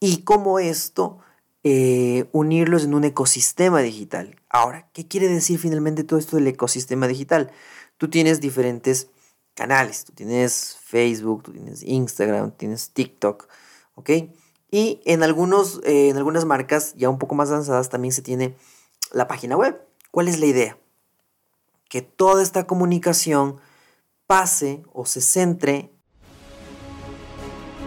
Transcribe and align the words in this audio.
y 0.00 0.22
cómo 0.22 0.58
esto 0.58 1.18
eh, 1.64 2.28
unirlos 2.32 2.84
en 2.84 2.94
un 2.94 3.04
ecosistema 3.04 3.80
digital. 3.80 4.36
Ahora, 4.48 4.88
¿qué 4.92 5.08
quiere 5.08 5.28
decir 5.28 5.58
finalmente 5.58 6.04
todo 6.04 6.18
esto 6.18 6.36
del 6.36 6.46
ecosistema 6.46 7.08
digital? 7.08 7.50
Tú 7.96 8.08
tienes 8.08 8.40
diferentes 8.40 9.08
canales, 9.54 10.04
tú 10.04 10.12
tienes 10.12 10.78
Facebook, 10.82 11.42
tú 11.42 11.52
tienes 11.52 11.82
Instagram, 11.82 12.52
tienes 12.52 12.90
TikTok, 12.90 13.48
¿ok? 13.96 14.10
Y 14.70 15.00
en, 15.04 15.22
algunos, 15.22 15.80
eh, 15.84 16.10
en 16.10 16.16
algunas 16.16 16.44
marcas 16.44 16.94
ya 16.96 17.08
un 17.08 17.18
poco 17.18 17.34
más 17.34 17.50
avanzadas 17.50 17.88
también 17.88 18.12
se 18.12 18.22
tiene 18.22 18.54
la 19.12 19.26
página 19.26 19.56
web. 19.56 19.80
¿Cuál 20.10 20.28
es 20.28 20.38
la 20.38 20.46
idea? 20.46 20.78
Que 21.88 22.02
toda 22.02 22.42
esta 22.42 22.66
comunicación 22.66 23.60
pase 24.26 24.82
o 24.92 25.06
se 25.06 25.20
centre. 25.20 25.90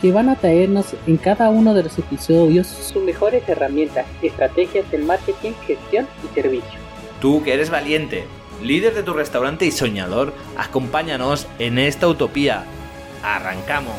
que 0.00 0.12
van 0.12 0.28
a 0.30 0.36
traernos 0.36 0.94
en 1.06 1.18
cada 1.18 1.50
uno 1.50 1.74
de 1.74 1.82
los 1.82 1.98
episodios 1.98 2.66
sus 2.66 3.02
mejores 3.02 3.46
herramientas, 3.48 4.06
estrategias 4.22 4.90
de 4.90 4.98
marketing, 4.98 5.52
gestión 5.66 6.06
y 6.24 6.34
servicio. 6.34 6.80
Tú 7.20 7.42
que 7.42 7.52
eres 7.52 7.68
valiente, 7.70 8.24
líder 8.62 8.94
de 8.94 9.02
tu 9.02 9.12
restaurante 9.12 9.66
y 9.66 9.70
soñador, 9.70 10.32
acompáñanos 10.56 11.46
en 11.58 11.78
esta 11.78 12.08
utopía. 12.08 12.64
¡Arrancamos! 13.22 13.94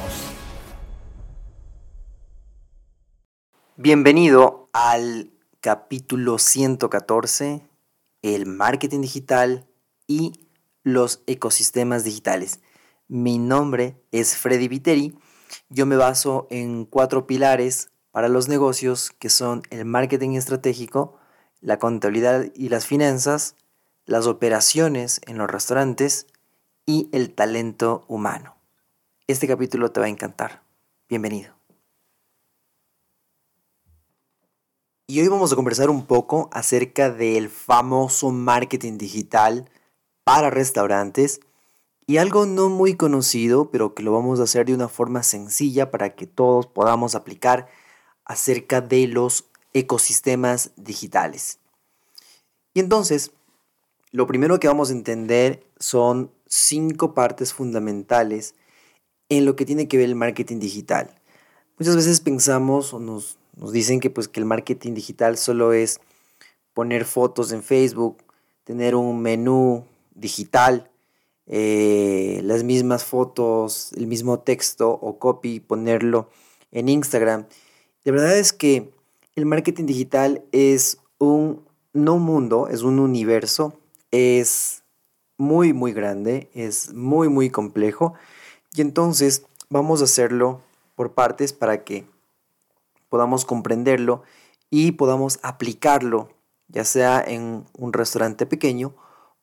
Bienvenido 3.78 4.70
al 4.74 5.30
capítulo 5.60 6.40
114, 6.40 7.62
el 8.24 8.46
marketing 8.48 9.02
digital 9.02 9.68
y 10.08 10.48
los 10.84 11.22
ecosistemas 11.28 12.04
digitales. 12.04 12.60
Mi 13.08 13.38
nombre 13.38 14.02
es 14.12 14.36
Freddy 14.36 14.68
Viteri. 14.68 15.14
Yo 15.74 15.86
me 15.86 15.96
baso 15.96 16.48
en 16.50 16.84
cuatro 16.84 17.26
pilares 17.26 17.92
para 18.12 18.28
los 18.28 18.50
negocios 18.50 19.12
que 19.20 19.30
son 19.30 19.64
el 19.70 19.86
marketing 19.86 20.32
estratégico, 20.32 21.18
la 21.62 21.80
contabilidad 21.80 22.48
y 22.54 22.68
las 22.68 22.86
finanzas, 22.86 23.56
las 24.06 24.28
operaciones 24.28 25.22
en 25.28 25.38
los 25.38 25.50
restaurantes 25.50 26.28
y 26.86 27.08
el 27.14 27.34
talento 27.34 28.04
humano. 28.10 28.58
Este 29.28 29.48
capítulo 29.48 29.94
te 29.94 30.02
va 30.02 30.08
a 30.08 30.10
encantar. 30.10 30.62
Bienvenido. 31.08 31.56
Y 35.08 35.22
hoy 35.22 35.30
vamos 35.30 35.54
a 35.54 35.56
conversar 35.56 35.90
un 35.90 36.06
poco 36.06 36.50
acerca 36.52 37.10
del 37.10 37.48
famoso 37.48 38.32
marketing 38.32 38.98
digital 38.98 39.70
para 40.26 40.50
restaurantes 40.50 41.40
y 42.12 42.18
algo 42.18 42.46
no 42.46 42.68
muy 42.68 42.98
conocido, 42.98 43.72
pero 43.72 43.96
que 43.96 44.04
lo 44.04 44.12
vamos 44.12 44.42
a 44.42 44.44
hacer 44.44 44.66
de 44.66 44.74
una 44.74 44.90
forma 44.90 45.24
sencilla 45.24 45.92
para 45.92 46.14
que 46.14 46.28
todos 46.28 46.68
podamos 46.68 47.16
aplicar 47.16 47.70
acerca 48.26 48.82
de 48.82 49.08
los 49.08 49.46
ecosistemas 49.72 50.72
digitales. 50.76 51.60
Y 52.74 52.82
entonces, 52.82 53.32
lo 54.12 54.28
primero 54.28 54.60
que 54.60 54.68
vamos 54.68 54.90
a 54.90 54.92
entender 54.92 55.66
son 55.80 56.32
cinco 56.48 57.14
partes 57.14 57.54
fundamentales 57.54 58.56
en 59.30 59.46
lo 59.46 59.56
que 59.56 59.66
tiene 59.66 59.88
que 59.88 59.96
ver 59.96 60.08
el 60.10 60.16
marketing 60.16 60.60
digital. 60.60 61.16
Muchas 61.80 61.96
veces 61.96 62.20
pensamos 62.20 62.94
o 62.94 63.00
nos, 63.00 63.38
nos 63.56 63.72
dicen 63.72 64.02
que, 64.02 64.10
pues, 64.10 64.28
que 64.28 64.42
el 64.42 64.46
marketing 64.46 64.96
digital 64.96 65.38
solo 65.38 65.72
es 65.72 66.02
poner 66.74 67.06
fotos 67.06 67.54
en 67.54 67.64
Facebook, 67.64 68.18
tener 68.66 68.96
un 68.96 69.22
menú 69.22 69.86
digital, 70.14 70.91
eh, 71.54 72.40
las 72.46 72.64
mismas 72.64 73.04
fotos, 73.04 73.92
el 73.98 74.08
mismo 74.08 74.40
texto 74.40 74.90
o 74.90 75.20
copy, 75.20 75.60
ponerlo 75.60 76.30
en 76.72 76.88
Instagram. 76.88 77.46
La 78.06 78.12
verdad 78.14 78.38
es 78.38 78.54
que 78.54 78.94
el 79.36 79.46
marketing 79.46 79.86
digital 79.86 80.46
es 80.54 81.00
un, 81.20 81.66
no 81.92 82.16
un 82.16 82.24
mundo, 82.24 82.70
es 82.70 82.84
un 82.84 83.00
universo, 83.00 83.78
es 84.12 84.84
muy, 85.38 85.74
muy 85.74 85.92
grande, 85.92 86.50
es 86.54 86.94
muy, 86.94 87.28
muy 87.28 87.50
complejo. 87.50 88.14
Y 88.74 88.80
entonces 88.80 89.44
vamos 89.70 90.00
a 90.00 90.06
hacerlo 90.06 90.62
por 90.96 91.14
partes 91.14 91.52
para 91.52 91.84
que 91.84 92.06
podamos 93.10 93.44
comprenderlo 93.44 94.24
y 94.70 94.94
podamos 94.94 95.38
aplicarlo, 95.44 96.30
ya 96.70 96.86
sea 96.86 97.22
en 97.22 97.66
un 97.78 97.92
restaurante 97.92 98.46
pequeño 98.46 98.96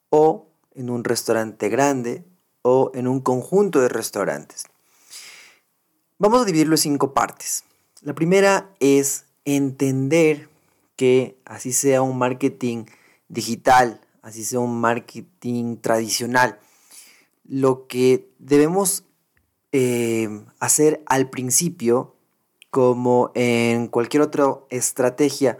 o 0.09 0.48
en 0.79 0.91
un 0.91 1.05
restaurante 1.05 1.69
grande 1.69 2.25
o 2.63 2.93
en 2.95 3.09
un 3.09 3.21
conjunto 3.21 3.81
de 3.81 3.89
restaurantes. 3.89 4.67
Vamos 6.19 6.43
a 6.43 6.45
dividirlo 6.45 6.75
en 6.75 6.79
cinco 6.79 7.13
partes. 7.13 7.65
La 8.01 8.15
primera 8.15 8.71
es 8.79 9.25
entender 9.45 10.49
que 10.97 11.37
así 11.45 11.73
sea 11.73 12.03
un 12.03 12.17
marketing 12.17 12.85
digital, 13.29 14.01
así 14.23 14.45
sea 14.45 14.61
un 14.61 14.81
marketing 14.81 15.77
tradicional, 15.77 16.59
lo 17.45 17.87
que 17.89 18.29
debemos 18.39 19.05
eh, 19.73 20.29
hacer 20.61 21.03
al 21.07 21.29
principio 21.29 22.15
como 22.71 23.33
en 23.35 23.89
cualquier 23.89 24.23
otra 24.23 24.59
estrategia, 24.71 25.59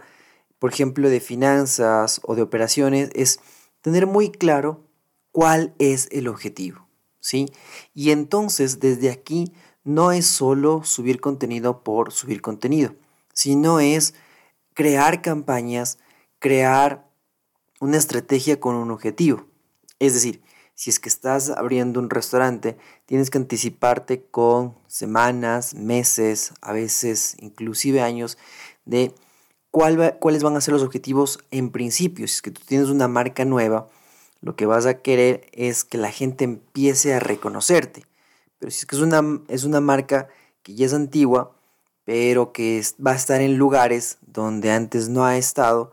por 0.59 0.71
ejemplo, 0.71 1.09
de 1.09 1.19
finanzas 1.19 2.21
o 2.23 2.35
de 2.35 2.41
operaciones, 2.41 3.09
es 3.15 3.39
tener 3.81 4.07
muy 4.07 4.29
claro 4.29 4.88
cuál 5.31 5.73
es 5.79 6.07
el 6.11 6.27
objetivo, 6.27 6.87
¿sí? 7.19 7.51
Y 7.93 8.11
entonces, 8.11 8.79
desde 8.79 9.09
aquí, 9.09 9.53
no 9.83 10.11
es 10.11 10.25
solo 10.25 10.83
subir 10.83 11.21
contenido 11.21 11.83
por 11.83 12.11
subir 12.11 12.41
contenido, 12.41 12.95
sino 13.33 13.79
es 13.79 14.13
crear 14.73 15.21
campañas, 15.21 15.97
crear 16.39 17.09
una 17.79 17.97
estrategia 17.97 18.59
con 18.59 18.75
un 18.75 18.91
objetivo. 18.91 19.45
Es 19.99 20.13
decir, 20.13 20.41
si 20.75 20.89
es 20.89 20.99
que 20.99 21.09
estás 21.09 21.49
abriendo 21.49 21.99
un 21.99 22.09
restaurante, 22.09 22.77
tienes 23.05 23.29
que 23.29 23.37
anticiparte 23.37 24.23
con 24.23 24.77
semanas, 24.87 25.73
meses, 25.73 26.53
a 26.61 26.71
veces 26.71 27.35
inclusive 27.39 28.01
años, 28.01 28.37
de 28.85 29.13
cuáles 29.71 30.43
van 30.43 30.55
a 30.55 30.61
ser 30.61 30.73
los 30.73 30.83
objetivos 30.83 31.39
en 31.51 31.71
principio. 31.71 32.27
Si 32.27 32.35
es 32.35 32.41
que 32.41 32.51
tú 32.51 32.61
tienes 32.65 32.89
una 32.89 33.07
marca 33.07 33.43
nueva, 33.43 33.89
lo 34.41 34.55
que 34.55 34.65
vas 34.65 34.85
a 34.85 35.01
querer 35.01 35.47
es 35.51 35.83
que 35.83 35.97
la 35.97 36.11
gente 36.11 36.43
empiece 36.43 37.13
a 37.13 37.19
reconocerte. 37.19 38.05
Pero 38.57 38.71
si 38.71 38.79
es 38.79 38.85
que 38.85 38.95
es 38.95 39.01
una, 39.01 39.21
es 39.47 39.63
una 39.63 39.81
marca 39.81 40.29
que 40.63 40.75
ya 40.75 40.85
es 40.85 40.93
antigua, 40.93 41.55
pero 42.05 42.51
que 42.51 42.81
va 43.05 43.11
a 43.11 43.15
estar 43.15 43.41
en 43.41 43.57
lugares 43.57 44.17
donde 44.21 44.71
antes 44.71 45.09
no 45.09 45.25
ha 45.25 45.37
estado, 45.37 45.91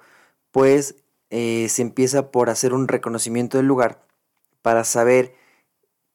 pues 0.51 0.97
eh, 1.31 1.69
se 1.69 1.83
empieza 1.83 2.31
por 2.31 2.51
hacer 2.51 2.73
un 2.73 2.89
reconocimiento 2.89 3.59
del 3.59 3.67
lugar 3.67 4.03
para 4.63 4.85
saber 4.85 5.35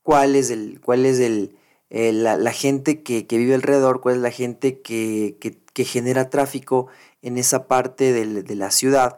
cuál 0.03 0.35
es, 0.35 0.49
el, 0.49 0.81
cuál 0.81 1.05
es 1.05 1.19
el, 1.19 1.55
eh, 1.89 2.11
la, 2.13 2.51
gente 2.51 3.03
que, 3.03 3.25
vive 3.29 3.53
alrededor, 3.53 4.01
cuál 4.01 4.15
es 4.15 4.21
la 4.21 4.31
gente 4.31 4.81
que, 4.81 5.37
genera 5.75 6.29
tráfico 6.29 6.87
en 7.21 7.37
esa 7.37 7.67
parte 7.67 8.13
de 8.13 8.55
la 8.55 8.71
ciudad. 8.71 9.17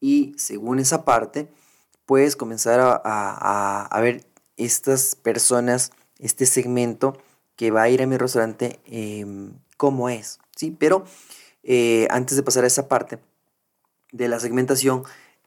Y 0.00 0.34
según 0.36 0.78
esa 0.78 1.04
parte, 1.04 1.48
puedes 2.06 2.36
comenzar 2.36 2.80
a, 3.04 4.00
ver 4.00 4.24
estas 4.56 5.14
personas, 5.14 5.92
este 6.18 6.46
segmento 6.46 7.18
que 7.56 7.70
va 7.70 7.82
a 7.82 7.88
ir 7.88 8.02
a 8.02 8.06
mi 8.06 8.16
restaurante, 8.16 8.80
em, 8.86 9.52
cómo 9.76 10.08
es. 10.08 10.38
¿sí? 10.56 10.70
Pero 10.70 11.04
eh, 11.62 12.06
antes 12.10 12.36
de 12.36 12.42
pasar 12.42 12.64
a 12.64 12.68
esa 12.68 12.88
parte 12.88 13.18
de 14.12 14.28
la 14.28 14.38
segmentación, 14.40 15.04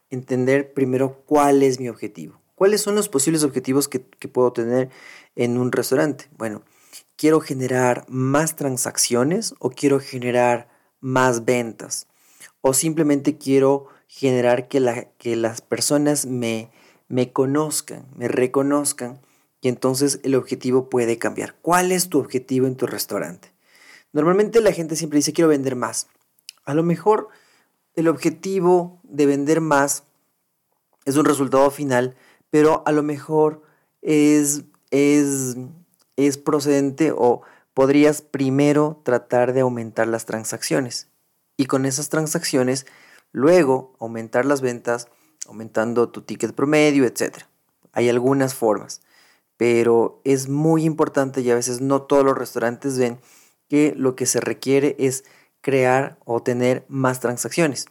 entender 0.09 0.73
primero 0.73 1.23
cuál 1.25 1.63
es 1.63 1.79
mi 1.79 1.89
objetivo. 1.89 2.39
¿Cuáles 2.55 2.81
son 2.81 2.95
los 2.95 3.07
posibles 3.07 3.43
objetivos 3.43 3.87
que, 3.87 3.99
puedo 3.99 4.51
tener 4.51 4.89
en 5.35 5.59
un 5.59 5.71
restaurante? 5.71 6.25
Bueno, 6.37 6.63
quiero 7.15 7.39
generar 7.39 8.03
más 8.07 8.55
transacciones 8.55 9.53
o 9.59 9.69
quiero 9.69 9.99
generar 9.99 10.67
más 10.99 11.45
ventas 11.45 12.07
o 12.61 12.73
simplemente 12.73 13.37
quiero 13.37 13.87
generar 14.07 14.67
que, 14.67 15.09
que 15.17 15.35
las 15.35 15.61
personas 15.61 16.25
me, 16.25 16.71
me 17.07 17.31
conozcan, 17.31 18.07
me 18.15 18.27
reconozcan 18.27 19.21
y 19.61 19.69
entonces 19.69 20.19
el 20.23 20.35
objetivo 20.35 20.89
puede 20.89 21.17
cambiar. 21.17 21.55
¿Cuál 21.61 21.91
es 21.91 22.09
tu 22.09 22.19
objetivo 22.19 22.67
en 22.67 22.75
tu 22.75 22.87
restaurante? 22.87 23.51
Normalmente 24.13 24.61
la 24.61 24.71
gente 24.71 24.95
siempre 24.95 25.17
dice 25.17 25.33
quiero 25.33 25.49
vender 25.49 25.75
más. 25.75 26.07
A 26.65 26.73
lo 26.73 26.83
mejor 26.83 27.29
el 27.95 28.07
objetivo 28.07 28.99
de 29.03 29.25
vender 29.25 29.61
más 29.61 30.03
es 31.05 31.15
un 31.17 31.25
resultado 31.25 31.69
final, 31.71 32.15
pero 32.49 32.83
a 32.85 32.91
lo 32.91 33.03
mejor 33.03 33.63
es, 34.01 34.63
es, 34.91 35.57
es 36.15 36.37
procedente 36.37 37.11
o 37.15 37.41
podrías 37.73 38.21
primero 38.21 39.01
tratar 39.03 39.53
de 39.53 39.61
aumentar 39.61 40.07
las 40.07 40.25
transacciones 40.25 41.07
y 41.57 41.65
con 41.65 41.85
esas 41.85 42.09
transacciones 42.09 42.85
luego 43.31 43.95
aumentar 43.99 44.45
las 44.45 44.61
ventas, 44.61 45.07
aumentando 45.47 46.09
tu 46.09 46.21
ticket 46.21 46.53
promedio, 46.53 47.05
etc. 47.05 47.43
Hay 47.91 48.09
algunas 48.09 48.53
formas, 48.53 49.01
pero 49.57 50.21
es 50.23 50.49
muy 50.49 50.83
importante 50.83 51.41
y 51.41 51.51
a 51.51 51.55
veces 51.55 51.81
no 51.81 52.03
todos 52.03 52.23
los 52.23 52.37
restaurantes 52.37 52.97
ven 52.97 53.19
que 53.67 53.93
lo 53.95 54.15
que 54.15 54.25
se 54.25 54.39
requiere 54.39 54.95
es 54.99 55.23
crear 55.61 56.17
o 56.25 56.41
tener 56.41 56.85
más 56.87 57.19
transacciones. 57.19 57.85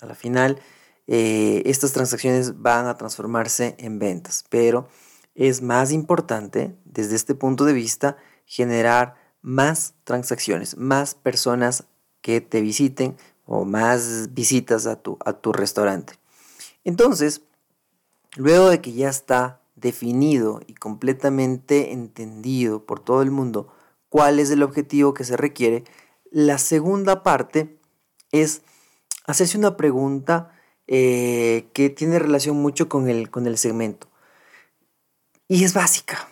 A 0.00 0.06
la 0.06 0.14
final, 0.14 0.60
eh, 1.06 1.62
estas 1.66 1.92
transacciones 1.92 2.62
van 2.62 2.86
a 2.86 2.96
transformarse 2.96 3.74
en 3.78 3.98
ventas, 3.98 4.44
pero 4.48 4.88
es 5.34 5.62
más 5.62 5.92
importante 5.92 6.76
desde 6.84 7.16
este 7.16 7.34
punto 7.34 7.64
de 7.64 7.72
vista 7.72 8.16
generar 8.44 9.16
más 9.42 9.94
transacciones, 10.04 10.76
más 10.76 11.14
personas 11.14 11.84
que 12.20 12.40
te 12.40 12.60
visiten 12.60 13.16
o 13.52 13.64
más 13.64 14.32
visitas 14.32 14.86
a 14.86 15.02
tu, 15.02 15.18
a 15.24 15.32
tu 15.32 15.52
restaurante. 15.52 16.12
Entonces, 16.84 17.42
luego 18.36 18.68
de 18.70 18.80
que 18.80 18.92
ya 18.92 19.08
está 19.08 19.60
definido 19.74 20.60
y 20.68 20.74
completamente 20.74 21.90
entendido 21.92 22.86
por 22.86 23.00
todo 23.00 23.22
el 23.22 23.32
mundo 23.32 23.66
cuál 24.08 24.38
es 24.38 24.52
el 24.52 24.62
objetivo 24.62 25.14
que 25.14 25.24
se 25.24 25.36
requiere, 25.36 25.82
la 26.30 26.58
segunda 26.58 27.24
parte 27.24 27.76
es 28.30 28.62
hacerse 29.26 29.58
una 29.58 29.76
pregunta 29.76 30.52
eh, 30.86 31.66
que 31.72 31.90
tiene 31.90 32.20
relación 32.20 32.56
mucho 32.56 32.88
con 32.88 33.08
el, 33.08 33.30
con 33.30 33.48
el 33.48 33.58
segmento. 33.58 34.06
Y 35.48 35.64
es 35.64 35.74
básica. 35.74 36.28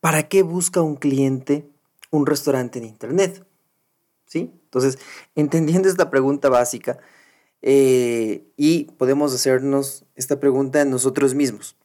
¿Para 0.00 0.28
qué 0.28 0.42
busca 0.42 0.82
un 0.82 0.96
cliente 0.96 1.70
un 2.10 2.26
restaurante 2.26 2.78
en 2.78 2.84
Internet? 2.84 3.46
¿Sí? 4.30 4.52
Entonces, 4.64 4.98
entendiendo 5.34 5.88
esta 5.88 6.08
pregunta 6.08 6.48
básica, 6.48 6.98
eh, 7.62 8.46
y 8.56 8.84
podemos 8.96 9.34
hacernos 9.34 10.04
esta 10.14 10.40
pregunta 10.40 10.84
nosotros 10.84 11.34
mismos. 11.34 11.76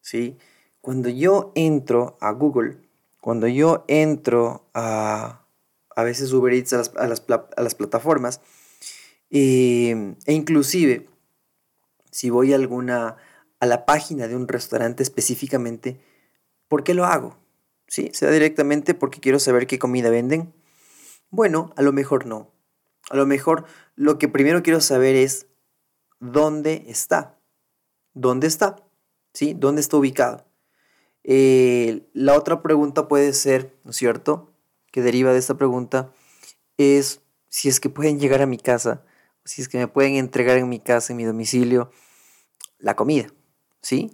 ¿sí? 0.00 0.38
Cuando 0.80 1.08
yo 1.08 1.52
entro 1.54 2.16
a 2.20 2.32
Google, 2.32 2.78
cuando 3.20 3.46
yo 3.46 3.84
entro 3.86 4.68
a, 4.74 5.46
a 5.94 6.02
veces 6.02 6.32
Uber 6.32 6.52
Eats, 6.52 6.72
a 6.72 6.78
las, 6.78 6.96
a 6.96 7.06
las, 7.06 7.22
a 7.56 7.62
las 7.62 7.74
plataformas, 7.74 8.40
eh, 9.30 10.14
e 10.24 10.32
inclusive 10.32 11.06
si 12.10 12.30
voy 12.30 12.52
a 12.52 12.56
alguna, 12.56 13.16
a 13.60 13.66
la 13.66 13.84
página 13.84 14.26
de 14.26 14.34
un 14.34 14.48
restaurante 14.48 15.02
específicamente, 15.02 16.00
¿por 16.66 16.82
qué 16.82 16.94
lo 16.94 17.04
hago? 17.04 17.36
¿Sí? 17.86 18.10
¿Sea 18.14 18.30
directamente 18.30 18.94
porque 18.94 19.20
quiero 19.20 19.38
saber 19.38 19.66
qué 19.66 19.78
comida 19.78 20.10
venden? 20.10 20.52
Bueno, 21.30 21.72
a 21.76 21.82
lo 21.82 21.92
mejor 21.92 22.26
no. 22.26 22.52
A 23.08 23.16
lo 23.16 23.26
mejor 23.26 23.64
lo 23.94 24.18
que 24.18 24.28
primero 24.28 24.62
quiero 24.62 24.80
saber 24.80 25.14
es 25.16 25.46
dónde 26.18 26.84
está. 26.88 27.38
¿Dónde 28.14 28.46
está? 28.46 28.76
¿Sí? 29.32 29.54
¿Dónde 29.54 29.80
está 29.80 29.96
ubicado? 29.96 30.44
Eh, 31.22 32.08
la 32.12 32.36
otra 32.36 32.62
pregunta 32.62 33.08
puede 33.08 33.32
ser, 33.32 33.76
¿no 33.84 33.90
es 33.90 33.96
cierto? 33.96 34.52
Que 34.90 35.02
deriva 35.02 35.32
de 35.32 35.38
esta 35.38 35.56
pregunta 35.56 36.12
es 36.76 37.20
si 37.48 37.68
es 37.68 37.78
que 37.78 37.90
pueden 37.90 38.18
llegar 38.18 38.42
a 38.42 38.46
mi 38.46 38.58
casa, 38.58 39.04
si 39.44 39.62
es 39.62 39.68
que 39.68 39.78
me 39.78 39.88
pueden 39.88 40.16
entregar 40.16 40.56
en 40.56 40.68
mi 40.68 40.80
casa, 40.80 41.12
en 41.12 41.18
mi 41.18 41.24
domicilio, 41.24 41.90
la 42.78 42.96
comida, 42.96 43.28
¿sí? 43.82 44.10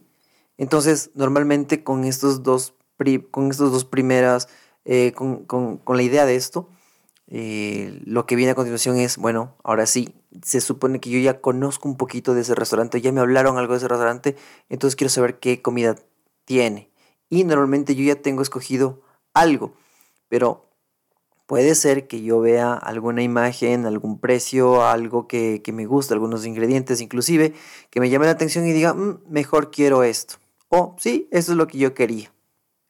Entonces, 0.58 1.10
normalmente 1.14 1.84
con 1.84 2.04
estos 2.04 2.42
dos, 2.42 2.74
con 3.30 3.50
estos 3.50 3.72
dos 3.72 3.84
primeras, 3.84 4.48
eh, 4.84 5.12
con, 5.12 5.44
con, 5.44 5.76
con 5.76 5.96
la 5.96 6.02
idea 6.02 6.26
de 6.26 6.36
esto, 6.36 6.68
eh, 7.28 8.00
lo 8.04 8.26
que 8.26 8.36
viene 8.36 8.52
a 8.52 8.54
continuación 8.54 8.96
es, 8.98 9.16
bueno, 9.16 9.56
ahora 9.64 9.86
sí, 9.86 10.14
se 10.42 10.60
supone 10.60 11.00
que 11.00 11.10
yo 11.10 11.18
ya 11.18 11.40
conozco 11.40 11.88
un 11.88 11.96
poquito 11.96 12.34
de 12.34 12.42
ese 12.42 12.54
restaurante, 12.54 13.00
ya 13.00 13.12
me 13.12 13.20
hablaron 13.20 13.58
algo 13.58 13.72
de 13.72 13.78
ese 13.78 13.88
restaurante, 13.88 14.36
entonces 14.68 14.96
quiero 14.96 15.10
saber 15.10 15.38
qué 15.38 15.62
comida 15.62 15.96
tiene. 16.44 16.90
Y 17.28 17.44
normalmente 17.44 17.94
yo 17.96 18.04
ya 18.04 18.16
tengo 18.16 18.42
escogido 18.42 19.02
algo, 19.34 19.74
pero 20.28 20.66
puede 21.46 21.74
ser 21.74 22.06
que 22.06 22.22
yo 22.22 22.40
vea 22.40 22.74
alguna 22.74 23.22
imagen, 23.22 23.86
algún 23.86 24.18
precio, 24.18 24.84
algo 24.84 25.26
que, 25.26 25.62
me 25.72 25.86
gusta, 25.86 26.14
algunos 26.14 26.46
ingredientes 26.46 27.00
inclusive, 27.00 27.54
que 27.90 28.00
me 28.00 28.10
llame 28.10 28.26
la 28.26 28.32
atención 28.32 28.66
y 28.66 28.72
diga, 28.72 28.94
mm, 28.94 29.22
mejor 29.28 29.70
quiero 29.70 30.02
esto. 30.02 30.36
O 30.68 30.96
sí, 30.98 31.28
eso 31.30 31.52
es 31.52 31.58
lo 31.58 31.66
que 31.66 31.78
yo 31.78 31.94
quería. 31.94 32.32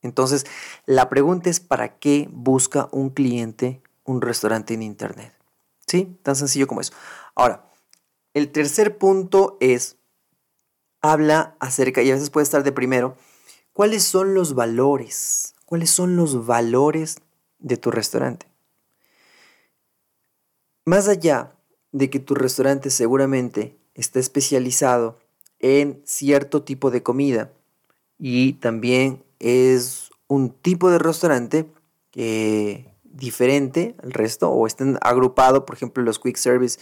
Entonces, 0.03 0.47
la 0.87 1.09
pregunta 1.09 1.51
es, 1.51 1.61
¿para 1.61 1.99
qué 1.99 2.29
busca 2.31 2.89
un 2.93 3.11
cliente 3.11 3.83
un 4.07 4.21
restaurante 4.21 4.75
en 4.75 4.83
Internet. 4.83 5.33
¿Sí? 5.87 6.19
Tan 6.23 6.37
sencillo 6.37 6.67
como 6.67 6.81
eso. 6.81 6.93
Ahora, 7.35 7.71
el 8.35 8.51
tercer 8.51 8.99
punto 8.99 9.57
es, 9.61 9.97
habla 11.01 11.57
acerca, 11.61 12.03
y 12.03 12.11
a 12.11 12.15
veces 12.15 12.31
puede 12.31 12.45
estar 12.45 12.63
de 12.65 12.73
primero, 12.73 13.17
¿cuáles 13.73 14.03
son 14.03 14.35
los 14.35 14.55
valores? 14.55 15.55
¿Cuáles 15.65 15.91
son 15.91 16.17
los 16.17 16.47
valores 16.47 17.19
de 17.59 17.77
tu 17.77 17.91
restaurante? 17.91 18.47
Más 20.85 21.09
allá 21.09 21.57
de 21.93 22.11
que 22.11 22.21
tu 22.21 22.35
restaurante 22.35 22.91
seguramente 22.91 23.77
está 23.95 24.21
especializado 24.21 25.19
en 25.59 26.03
cierto 26.05 26.63
tipo 26.63 26.91
de 26.91 27.03
comida 27.03 27.53
y 28.19 28.55
también 28.55 29.25
es 29.39 30.11
un 30.29 30.51
tipo 30.51 30.91
de 30.91 30.99
restaurante 30.99 31.71
que 32.11 32.96
diferente 33.17 33.97
al 34.03 34.13
resto 34.13 34.51
o 34.51 34.67
estén 34.67 34.99
agrupados, 35.01 35.65
por 35.65 35.77
ejemplo, 35.77 36.03
los 36.03 36.19
quick 36.19 36.37
service, 36.37 36.79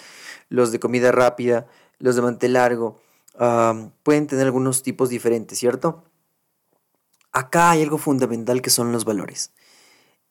los 0.49 0.73
de 0.73 0.81
comida 0.81 1.13
rápida, 1.13 1.67
los 1.99 2.17
de 2.17 2.23
mantel 2.23 2.55
largo, 2.55 3.01
pueden 4.03 4.27
tener 4.27 4.45
algunos 4.45 4.83
tipos 4.83 5.09
diferentes, 5.09 5.59
¿cierto? 5.59 6.05
Acá 7.33 7.71
hay 7.71 7.83
algo 7.83 7.99
fundamental 7.99 8.63
que 8.63 8.71
son 8.71 8.93
los 8.93 9.05
valores. 9.05 9.53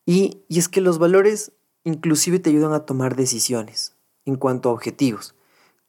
Y, 0.05 0.43
y 0.47 0.59
es 0.59 0.69
que 0.69 0.81
los 0.81 0.99
valores 0.99 1.51
inclusive 1.83 2.39
te 2.39 2.49
ayudan 2.49 2.73
a 2.73 2.85
tomar 2.85 3.15
decisiones 3.15 3.95
en 4.25 4.35
cuanto 4.35 4.69
a 4.69 4.73
objetivos. 4.73 5.35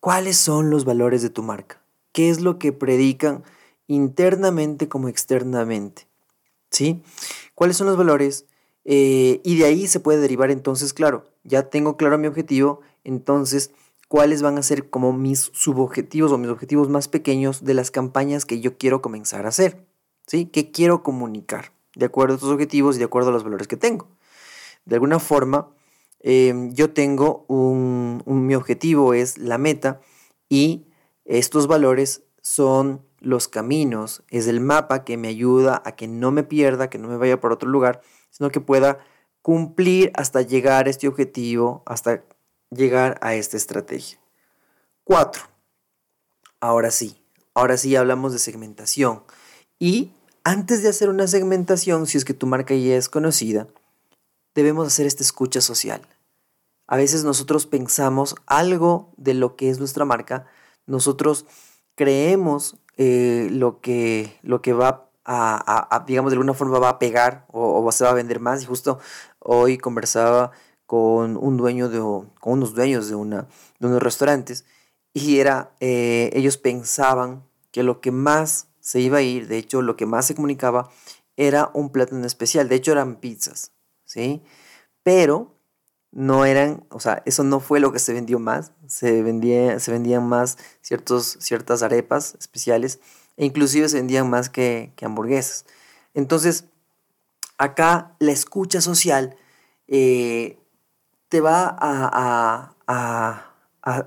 ¿Cuáles 0.01 0.37
son 0.37 0.71
los 0.71 0.85
valores 0.85 1.23
de 1.23 1.31
tu 1.31 1.43
marca? 1.43 1.81
¿Qué 2.13 2.31
es 2.31 2.41
lo 2.41 2.59
que 2.59 2.73
predican 2.73 3.45
internamente 3.87 4.89
como 4.89 5.09
externamente? 5.09 6.09
¿Sí? 6.71 7.03
¿Cuáles 7.55 7.77
son 7.77 7.87
los 7.87 7.97
valores? 7.97 8.47
Eh, 8.85 9.41
y 9.45 9.59
de 9.59 9.65
ahí 9.65 9.87
se 9.87 10.01
puede 10.01 10.21
derivar 10.21 10.51
entonces, 10.51 10.93
claro, 10.93 11.25
ya 11.43 11.71
tengo 11.71 11.97
claro 11.97 12.19
mi 12.19 12.27
objetivo, 12.27 12.81
entonces, 13.03 13.71
¿cuáles 14.09 14.43
van 14.43 14.59
a 14.59 14.63
ser 14.63 14.91
como 14.91 15.13
mis 15.13 15.51
subobjetivos 15.53 16.33
o 16.33 16.39
mis 16.39 16.51
objetivos 16.51 16.89
más 16.89 17.09
pequeños 17.09 17.65
de 17.65 17.75
las 17.75 17.91
campañas 17.91 18.45
que 18.45 18.61
yo 18.61 18.77
quiero 18.77 19.01
comenzar 19.03 19.47
a 19.47 19.49
hacer? 19.49 19.87
¿Sí? 20.27 20.47
¿Qué 20.47 20.71
quiero 20.71 21.03
comunicar? 21.03 21.73
De 21.95 22.07
acuerdo 22.07 22.35
a 22.35 22.37
estos 22.37 22.51
objetivos 22.51 22.97
y 22.97 22.99
de 22.99 23.05
acuerdo 23.05 23.31
a 23.31 23.33
los 23.33 23.45
valores 23.45 23.69
que 23.69 23.77
tengo. 23.77 24.09
De 24.85 24.97
alguna 24.97 25.19
forma, 25.19 25.71
em, 26.21 26.73
yo 26.73 26.91
tengo 26.93 27.45
un, 27.49 28.23
mi 28.27 28.55
objetivo 28.55 29.15
es 29.15 29.39
la 29.39 29.59
meta 29.59 30.01
y 30.49 30.87
estos 31.25 31.67
valores 31.67 32.23
son 32.43 33.03
los 33.21 33.49
caminos, 33.49 34.23
es 34.29 34.47
el 34.47 34.61
mapa 34.61 35.05
que 35.05 35.17
me 35.17 35.29
ayuda 35.29 35.83
a 35.85 35.93
que 35.93 36.09
no 36.09 36.31
me 36.31 36.43
pierda, 36.43 36.91
que 36.91 36.99
no 36.99 37.09
me 37.09 37.17
vaya 37.17 37.41
por 37.41 37.53
otro 37.53 37.71
lugar 37.71 38.03
sino 38.35 38.51
que 38.51 38.61
pueda 38.61 38.99
cumplir 39.43 40.11
hasta 40.15 40.43
llegar 40.43 40.87
a 40.87 40.91
este 40.91 41.07
objetivo, 41.07 41.83
hasta 41.87 42.25
llegar 42.71 43.17
a 43.21 43.35
esta 43.35 43.57
estrategia. 43.57 44.19
Cuatro. 45.05 45.45
Ahora 46.59 46.91
sí, 46.91 47.23
ahora 47.55 47.77
sí 47.77 47.95
hablamos 47.95 48.33
de 48.33 48.41
segmentación. 48.41 49.23
Y 49.79 50.11
antes 50.43 50.83
de 50.83 50.89
hacer 50.89 51.11
una 51.11 51.29
segmentación, 51.29 52.09
si 52.09 52.19
es 52.19 52.25
que 52.25 52.35
tu 52.35 52.49
marca 52.49 52.75
ya 52.75 52.97
es 52.97 53.09
conocida, 53.09 53.69
debemos 54.55 54.89
hacer 54.89 55.07
esta 55.07 55.23
escucha 55.23 55.61
social. 55.61 56.03
A 56.89 56.97
veces 56.97 57.23
nosotros 57.23 57.67
pensamos 57.67 58.35
algo 58.47 59.13
de 59.17 59.35
lo 59.35 59.55
que 59.55 59.71
es 59.71 59.79
nuestra 59.79 60.05
marca, 60.05 60.47
nosotros 60.87 61.47
creemos 61.95 62.79
eh, 62.97 63.49
lo, 63.53 63.81
que, 63.81 64.39
lo 64.43 64.61
que 64.61 64.73
va 64.73 65.11
a, 65.25 66.05
digamos, 66.07 66.31
de 66.31 66.37
alguna 66.37 66.55
forma 66.55 66.79
va 66.79 66.91
a 66.91 66.99
pegar 66.99 67.47
o, 67.51 67.91
se 67.93 68.05
va 68.05 68.11
a 68.11 68.15
vender 68.15 68.41
más. 68.41 68.63
Y 68.63 68.67
justo 68.67 68.99
hoy 69.39 69.79
conversaba 69.79 70.51
con 70.87 71.37
un 71.37 71.57
dueño 71.57 71.89
de, 71.89 71.99
con 71.99 72.53
unos 72.53 72.75
dueños 72.75 73.09
de, 73.09 73.15
una, 73.15 73.47
de 73.79 73.87
unos 73.87 74.03
restaurantes 74.03 74.65
y 75.15 75.39
era, 75.39 75.73
eh, 75.81 76.31
ellos 76.35 76.59
pensaban 76.59 77.45
que 77.71 77.85
lo 77.85 78.01
que 78.01 78.11
más 78.11 78.67
se 78.81 79.01
iba 79.01 79.19
a 79.19 79.23
ir, 79.23 79.47
de 79.47 79.57
hecho, 79.57 79.81
lo 79.81 79.97
que 79.97 80.07
más 80.07 80.27
se 80.27 80.35
comunicaba 80.35 80.91
era 81.37 81.71
un 81.73 81.91
en 81.95 82.25
especial, 82.25 82.69
de 82.69 82.75
hecho 82.75 82.93
eran 82.93 83.17
pizzas, 83.17 83.73
¿sí? 84.05 84.43
Pero 85.05 85.55
no 86.11 86.45
eran, 86.45 86.85
o 86.91 87.01
sea, 87.01 87.23
eso 87.27 87.45
no 87.45 87.61
fue 87.61 87.81
lo 87.81 87.93
que 87.93 87.99
se 88.01 88.13
vendió 88.13 88.39
más, 88.39 88.73
se, 88.87 89.23
vendía, 89.23 89.79
se 89.81 89.93
vendían 89.93 90.29
más 90.29 90.59
ciertos, 90.81 91.39
ciertas 91.41 91.83
arepas 91.83 92.37
especiales 92.39 93.01
e 93.37 93.45
inclusive 93.45 93.89
se 93.89 93.97
vendían 93.97 94.31
más 94.31 94.49
que, 94.49 94.93
hamburguesas. 95.03 95.67
Entonces, 96.15 96.65
acá 97.59 98.15
la 98.19 98.33
escucha 98.33 98.81
social 98.81 99.37
eh, 99.89 100.59
te 101.29 101.41
va 101.41 101.77
a, 101.79 102.75
a, 102.87 103.51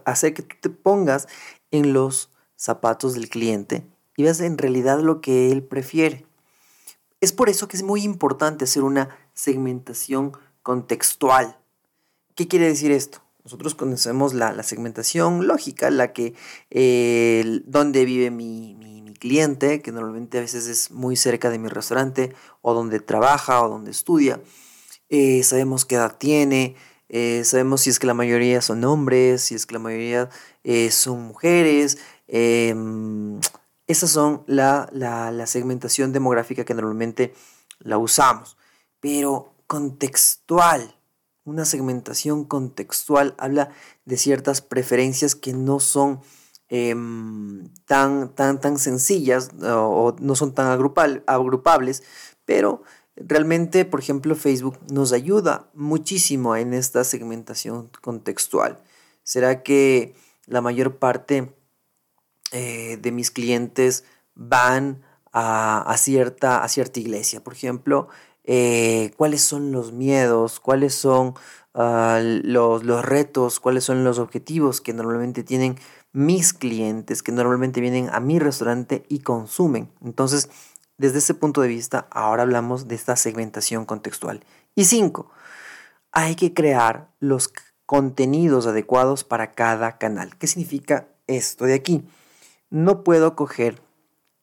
hacer 0.06 0.34
que 0.34 0.42
tú 0.42 0.56
te 0.62 0.70
pongas 0.70 1.28
en 1.72 1.94
los 1.94 2.32
zapatos 2.56 3.14
del 3.14 3.30
cliente 3.30 3.86
y 4.16 4.24
veas 4.24 4.40
en 4.40 4.58
realidad 4.58 5.00
lo 5.00 5.22
que 5.22 5.52
él 5.52 5.64
prefiere. 5.64 6.26
Es 7.22 7.32
por 7.32 7.50
eso 7.50 7.68
que 7.68 7.78
es 7.78 7.84
muy 7.84 8.04
importante 8.04 8.66
hacer 8.66 8.84
una 8.84 9.10
segmentación 9.34 10.32
contextual. 10.64 11.58
¿Qué 12.36 12.48
quiere 12.48 12.68
decir 12.68 12.92
esto? 12.92 13.22
Nosotros 13.44 13.76
conocemos 13.76 14.34
la, 14.34 14.62
segmentación 14.62 15.48
lógica, 15.48 15.90
la 15.90 16.12
que, 16.12 16.36
eh, 16.70 17.62
donde 17.66 18.04
vive 18.04 18.30
mi, 18.30 18.76
cliente, 19.18 19.82
que 19.82 19.92
normalmente 19.92 20.38
a 20.38 20.42
veces 20.42 20.68
es 20.68 20.92
muy 20.92 21.16
cerca 21.16 21.50
de 21.50 21.60
mi 21.60 21.68
restaurante, 21.68 22.34
o 22.62 22.74
donde 22.74 23.00
trabaja, 23.00 23.64
o 23.64 23.70
donde 23.70 23.92
estudia. 23.92 24.42
Eh, 25.10 25.44
sabemos 25.44 25.86
qué 25.86 25.96
edad 25.96 26.18
tiene, 26.18 26.76
eh, 27.10 27.44
sabemos 27.46 27.82
si 27.82 27.90
es 27.90 28.00
que 28.00 28.08
la 28.08 28.14
mayoría 28.14 28.62
son 28.62 28.84
hombres, 28.84 29.44
si 29.44 29.56
es 29.56 29.66
que 29.66 29.74
la 29.74 29.80
mayoría 29.80 30.30
son 30.92 31.22
mujeres. 31.24 31.98
Em, 32.28 33.40
esas 33.88 34.10
son 34.10 34.44
la, 34.48 34.90
la 34.92 35.48
segmentación 35.48 36.12
demográfica 36.12 36.66
que 36.66 36.74
normalmente 36.74 37.34
la 37.80 37.98
usamos. 37.98 38.58
Pero 39.00 39.54
contextual. 39.68 40.96
Una 41.44 41.66
segmentación 41.66 42.44
contextual 42.44 43.36
habla 43.38 43.70
de 44.06 44.18
ciertas 44.18 44.62
preferencias 44.62 45.36
que 45.36 45.54
no 45.54 45.80
son 45.80 46.22
em, 46.70 47.70
tan, 47.86 48.34
tan, 48.36 48.60
tan 48.60 48.78
sencillas 48.78 49.52
o, 49.62 50.16
no 50.20 50.36
son 50.36 50.54
tan 50.54 50.68
agrupables, 50.68 52.04
pero 52.46 52.84
realmente, 53.18 53.86
por 53.86 54.00
ejemplo, 54.00 54.36
Facebook 54.36 54.78
nos 54.92 55.12
ayuda 55.12 55.70
muchísimo 55.74 56.56
en 56.56 56.74
esta 56.74 57.04
segmentación 57.04 57.90
contextual. 58.02 58.80
¿Será 59.24 59.64
que 59.64 60.16
la 60.46 60.62
mayor 60.62 60.98
parte 60.98 61.54
eh, 62.52 62.98
de 63.02 63.12
mis 63.12 63.32
clientes 63.32 64.06
van 64.36 65.04
a, 65.34 65.94
cierta, 65.98 66.64
a 66.64 66.68
cierta 66.70 67.00
iglesia? 67.00 67.44
Por 67.44 67.54
ejemplo, 67.54 68.08
eh, 68.44 69.12
cuáles 69.18 69.42
son 69.42 69.72
los 69.72 69.92
miedos, 69.92 70.60
cuáles 70.60 70.94
son 70.96 71.34
ah, 71.74 72.22
los, 72.22 72.84
los 72.84 73.04
retos, 73.04 73.60
cuáles 73.60 73.84
son 73.84 74.04
los 74.04 74.20
objetivos 74.20 74.80
que 74.80 74.94
normalmente 74.94 75.44
tienen 75.44 75.78
mis 76.18 76.52
clientes, 76.52 77.22
que 77.22 77.32
normalmente 77.32 77.80
vienen 77.80 78.10
a 78.12 78.20
mi 78.20 78.40
restaurante 78.40 79.06
y 79.08 79.20
consumen. 79.20 79.92
Entonces, 80.04 80.50
desde 80.98 81.20
ese 81.20 81.36
punto 81.36 81.62
de 81.62 81.68
vista, 81.68 82.08
ahora 82.10 82.42
hablamos 82.42 82.88
de 82.88 82.96
esta 82.96 83.16
segmentación 83.16 83.86
contextual. 83.86 84.44
Y 84.74 84.86
cinco, 84.86 85.30
hay 86.12 86.34
que 86.34 86.56
crear 86.56 87.12
los 87.20 87.54
contenidos 87.86 88.66
adecuados 88.66 89.24
para 89.24 89.52
cada 89.52 90.00
canal. 90.00 90.36
¿Qué 90.38 90.48
significa 90.48 91.08
esto 91.28 91.66
de 91.66 91.76
aquí? 91.76 92.04
No 92.72 93.04
puedo 93.04 93.36
coger 93.36 93.80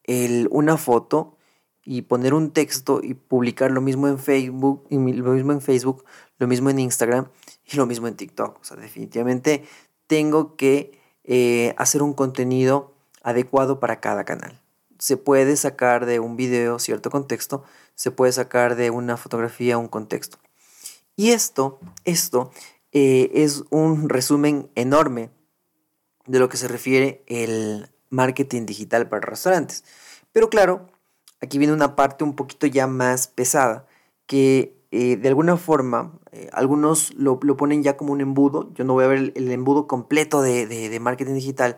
el, 0.03 0.47
una 0.51 0.77
foto 0.77 1.35
y 1.83 2.03
poner 2.03 2.33
un 2.33 2.51
texto 2.51 3.01
y 3.03 3.15
publicar 3.15 3.71
lo 3.71 3.81
mismo 3.81 4.07
en 4.07 4.17
Facebook, 4.17 4.87
y 4.89 4.95
lo 4.95 5.33
mismo 5.33 5.51
en 5.51 5.59
Facebook, 5.59 6.05
lo 6.37 6.47
mismo 6.47 6.69
en 6.69 6.79
Instagram 6.79 7.27
y 7.65 7.75
lo 7.75 7.85
mismo 7.85 8.07
en 8.07 8.15
TikTok. 8.15 8.61
O 8.61 8.63
sea, 8.63 8.77
definitivamente 8.77 9.65
tengo 10.07 10.55
que 10.55 11.03
eh, 11.27 11.73
hacer 11.77 12.01
un 12.01 12.13
contenido 12.13 12.93
adecuado 13.23 13.79
para 13.79 13.99
cada 13.99 14.23
canal. 14.23 14.61
Se 14.99 15.17
puede 15.17 15.57
sacar 15.57 16.05
de 16.05 16.19
un 16.19 16.37
video 16.37 16.79
cierto 16.79 17.09
contexto, 17.09 17.63
se 17.95 18.11
puede 18.11 18.31
sacar 18.31 18.75
de 18.75 18.91
una 18.91 19.17
fotografía 19.17 19.77
un 19.77 19.87
contexto. 19.87 20.37
Y 21.15 21.31
esto, 21.31 21.79
esto 22.03 22.51
eh, 22.91 23.31
es 23.33 23.63
un 23.69 24.09
resumen 24.09 24.69
enorme 24.75 25.29
de 26.27 26.39
lo 26.39 26.49
que 26.49 26.57
se 26.57 26.67
refiere 26.67 27.23
el 27.27 27.89
marketing 28.09 28.65
digital 28.65 29.07
para 29.09 29.25
restaurantes. 29.25 29.83
Pero 30.31 30.49
claro, 30.49 30.87
aquí 31.41 31.57
viene 31.57 31.73
una 31.73 31.95
parte 31.95 32.23
un 32.23 32.35
poquito 32.35 32.67
ya 32.67 32.87
más 32.87 33.27
pesada, 33.27 33.87
que 34.27 34.74
eh, 34.91 35.17
de 35.17 35.27
alguna 35.27 35.57
forma 35.57 36.19
eh, 36.31 36.49
algunos 36.53 37.13
lo, 37.15 37.39
ponen 37.39 37.83
ya 37.83 37.97
como 37.97 38.13
un 38.13 38.21
embudo, 38.21 38.71
yo 38.73 38.83
no 38.83 38.93
voy 38.93 39.05
a 39.05 39.07
ver 39.07 39.33
el, 39.35 39.51
embudo 39.51 39.87
completo 39.87 40.41
de, 40.41 40.97
marketing 41.01 41.33
digital, 41.33 41.77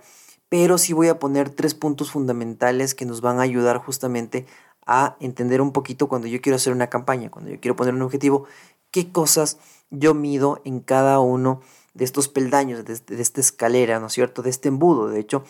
pero 0.50 0.78
sí 0.78 0.94
voy 0.94 1.08
a 1.08 1.20
poner 1.20 1.50
tres 1.50 1.74
puntos 1.74 2.12
fundamentales 2.12 2.96
que 2.96 3.06
nos 3.06 3.22
van 3.22 3.40
a 3.40 3.44
ayudar 3.44 3.78
justamente 3.78 4.46
a 4.86 5.18
entender 5.20 5.62
un 5.62 5.74
poquito 5.74 6.08
cuando 6.08 6.28
yo 6.28 6.42
quiero 6.42 6.56
hacer 6.56 6.74
una 6.74 6.88
campaña, 6.88 7.30
cuando 7.30 7.52
yo 7.52 7.60
quiero 7.60 7.76
poner 7.76 7.94
un 7.94 8.02
objetivo, 8.02 8.46
qué 8.92 9.12
cosas 9.12 9.58
yo 9.90 10.14
mido 10.14 10.62
en 10.64 10.80
cada 10.80 11.20
uno 11.20 11.62
de 11.94 12.06
estos 12.06 12.28
peldaños, 12.28 12.86
de, 12.86 12.96
de 12.96 13.22
esta 13.22 13.42
escalera, 13.42 14.00
¿no 14.00 14.08
es 14.08 14.14
cierto? 14.14 14.42
De 14.42 14.50
este 14.50 14.70
embudo, 14.70 15.08
de 15.10 15.20
hecho. 15.20 15.44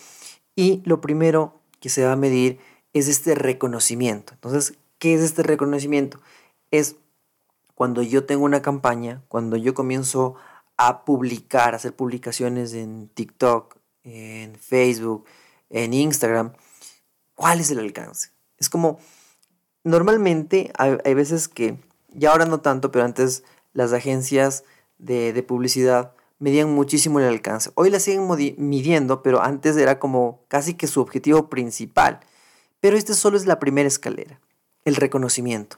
Y 0.55 0.81
lo 0.85 1.01
primero 1.01 1.59
que 1.79 1.89
se 1.89 2.03
va 2.03 2.13
a 2.13 2.15
medir 2.15 2.59
es 2.93 3.07
este 3.07 3.35
reconocimiento. 3.35 4.33
Entonces, 4.33 4.77
¿qué 4.99 5.13
es 5.13 5.21
este 5.21 5.43
reconocimiento? 5.43 6.19
Es 6.71 6.95
cuando 7.77 8.01
yo 8.01 8.25
tengo 8.25 8.43
una 8.43 8.63
campaña, 8.63 9.21
cuando 9.27 9.55
yo 9.55 9.75
comienzo 9.75 10.33
a 10.77 11.05
publicar, 11.05 11.73
a 11.73 11.77
hacer 11.77 11.95
publicaciones 11.95 12.73
en 12.73 13.07
TikTok, 13.09 13.75
en 14.03 14.55
Facebook, 14.55 15.25
en 15.69 15.93
Instagram, 15.93 16.53
¿cuál 17.35 17.59
es 17.59 17.69
el 17.69 17.77
alcance? 17.77 18.31
Es 18.57 18.67
como, 18.67 18.97
normalmente 19.83 20.73
hay, 20.75 21.13
veces 21.13 21.47
que, 21.47 21.77
ya 22.09 22.31
ahora 22.31 22.47
no 22.47 22.61
tanto, 22.61 22.89
pero 22.89 23.05
antes 23.05 23.43
las 23.73 23.93
agencias 23.93 24.63
de, 24.97 25.31
de 25.31 25.43
publicidad 25.43 26.15
medían 26.39 26.73
muchísimo 26.73 27.19
el 27.19 27.27
alcance. 27.27 27.69
Hoy 27.75 27.91
la 27.91 27.99
siguen 27.99 28.27
midiendo, 28.57 29.21
pero 29.21 29.43
antes 29.43 29.77
era 29.77 29.99
como 29.99 30.41
casi 30.47 30.73
que 30.73 30.87
su 30.87 30.99
objetivo 30.99 31.47
principal. 31.47 32.21
Pero 32.79 32.97
este 32.97 33.13
solo 33.13 33.37
es 33.37 33.45
la 33.45 33.59
primera 33.59 33.87
escalera, 33.87 34.39
el 34.83 34.95
reconocimiento. 34.95 35.77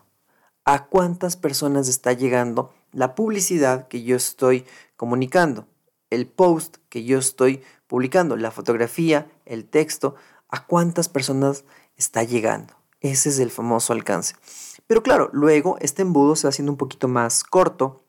¿A 0.71 0.85
cuántas 0.85 1.35
personas 1.35 1.87
está 1.87 2.13
llegando 2.13 2.71
la 2.91 3.15
publicidad 3.15 3.87
que 3.87 4.03
yo 4.03 4.15
estoy 4.15 4.67
comunicando? 4.97 5.65
El 6.11 6.27
post 6.27 6.77
que 6.89 7.03
yo 7.03 7.17
estoy 7.17 7.63
publicando, 7.87 8.37
la 8.37 8.51
fotografía, 8.51 9.27
el 9.47 9.65
texto, 9.65 10.13
¿a 10.47 10.67
cuántas 10.67 11.09
personas 11.09 11.63
está 11.97 12.21
llegando? 12.21 12.75
Ese 13.01 13.29
es 13.29 13.39
el 13.39 13.49
famoso 13.49 13.93
alcance. 13.93 14.35
Pero 14.85 15.01
claro, 15.01 15.31
luego 15.33 15.75
este 15.81 16.03
embudo 16.03 16.35
se 16.35 16.45
va 16.45 16.49
haciendo 16.49 16.71
un 16.71 16.77
poquito 16.77 17.07
más 17.07 17.43
corto 17.43 18.03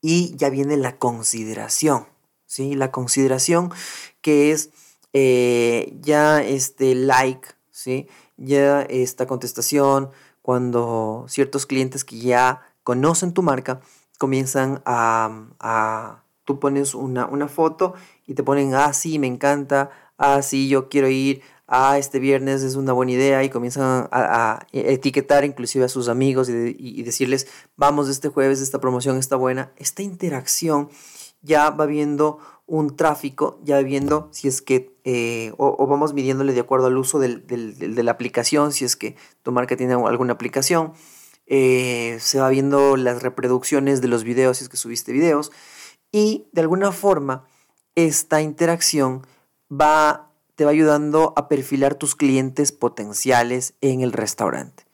y 0.00 0.36
ya 0.36 0.50
viene 0.50 0.76
la 0.76 0.98
consideración. 0.98 2.06
¿sí? 2.46 2.76
La 2.76 2.92
consideración 2.92 3.72
que 4.20 4.52
es 4.52 4.70
eh, 5.12 5.98
ya 6.00 6.44
este 6.44 6.94
like, 6.94 7.48
¿sí? 7.72 8.06
Ya 8.36 8.82
esta 8.82 9.26
contestación, 9.26 10.10
cuando 10.46 11.24
ciertos 11.26 11.66
clientes 11.66 12.04
que 12.04 12.20
ya 12.20 12.62
conocen 12.84 13.32
tu 13.32 13.42
marca 13.42 13.80
comienzan 14.16 14.80
a, 14.86 16.22
tú 16.44 16.60
pones 16.60 16.94
una, 16.94 17.48
foto 17.48 17.94
y 18.28 18.34
te 18.34 18.44
ponen, 18.44 18.72
ah, 18.76 18.92
sí, 18.92 19.18
me 19.18 19.26
encanta, 19.26 19.90
ah, 20.18 20.42
sí, 20.42 20.68
yo 20.68 20.88
quiero 20.88 21.08
ir, 21.08 21.42
ah, 21.66 21.98
este 21.98 22.20
viernes 22.20 22.62
es 22.62 22.76
una 22.76 22.92
buena 22.92 23.10
idea 23.10 23.42
y 23.42 23.50
comienzan 23.50 24.08
a, 24.12 24.60
etiquetar 24.70 25.44
inclusive 25.44 25.84
a 25.84 25.88
sus 25.88 26.08
amigos 26.08 26.48
y, 26.48 26.76
y, 26.78 27.02
decirles, 27.02 27.48
vamos, 27.76 28.08
este 28.08 28.28
jueves 28.28 28.60
esta 28.60 28.80
promoción 28.80 29.16
está 29.16 29.34
buena. 29.34 29.72
Esta 29.78 30.04
interacción 30.04 30.90
ya 31.46 31.70
va 31.70 31.86
viendo 31.86 32.38
un 32.66 32.96
tráfico, 32.96 33.60
ya 33.62 33.80
viendo 33.80 34.28
si 34.32 34.48
es 34.48 34.60
que, 34.60 34.92
eh, 35.04 35.52
o, 35.56 35.86
vamos 35.86 36.12
midiéndole 36.12 36.52
de 36.52 36.60
acuerdo 36.60 36.88
al 36.88 36.98
uso 36.98 37.18
de 37.18 38.02
la 38.02 38.10
aplicación, 38.10 38.72
si 38.72 38.84
es 38.84 38.96
que 38.96 39.16
tu 39.42 39.52
marca 39.52 39.76
tiene 39.76 39.94
alguna 39.94 40.32
aplicación, 40.32 40.92
eh, 41.46 42.18
se 42.20 42.40
va 42.40 42.48
viendo 42.48 42.96
las 42.96 43.22
reproducciones 43.22 44.00
de 44.00 44.08
los 44.08 44.24
videos, 44.24 44.58
si 44.58 44.64
es 44.64 44.68
que 44.68 44.76
subiste 44.76 45.12
videos, 45.12 45.52
y 46.10 46.48
de 46.52 46.62
alguna 46.62 46.90
forma 46.90 47.46
esta 47.94 48.42
interacción 48.42 49.24
va, 49.70 50.32
te 50.56 50.64
va 50.64 50.72
ayudando 50.72 51.32
a 51.36 51.48
perfilar 51.48 51.94
tus 51.94 52.16
clientes 52.16 52.72
potenciales 52.72 53.74
en 53.80 54.00
el 54.00 54.12
restaurante. 54.12 54.84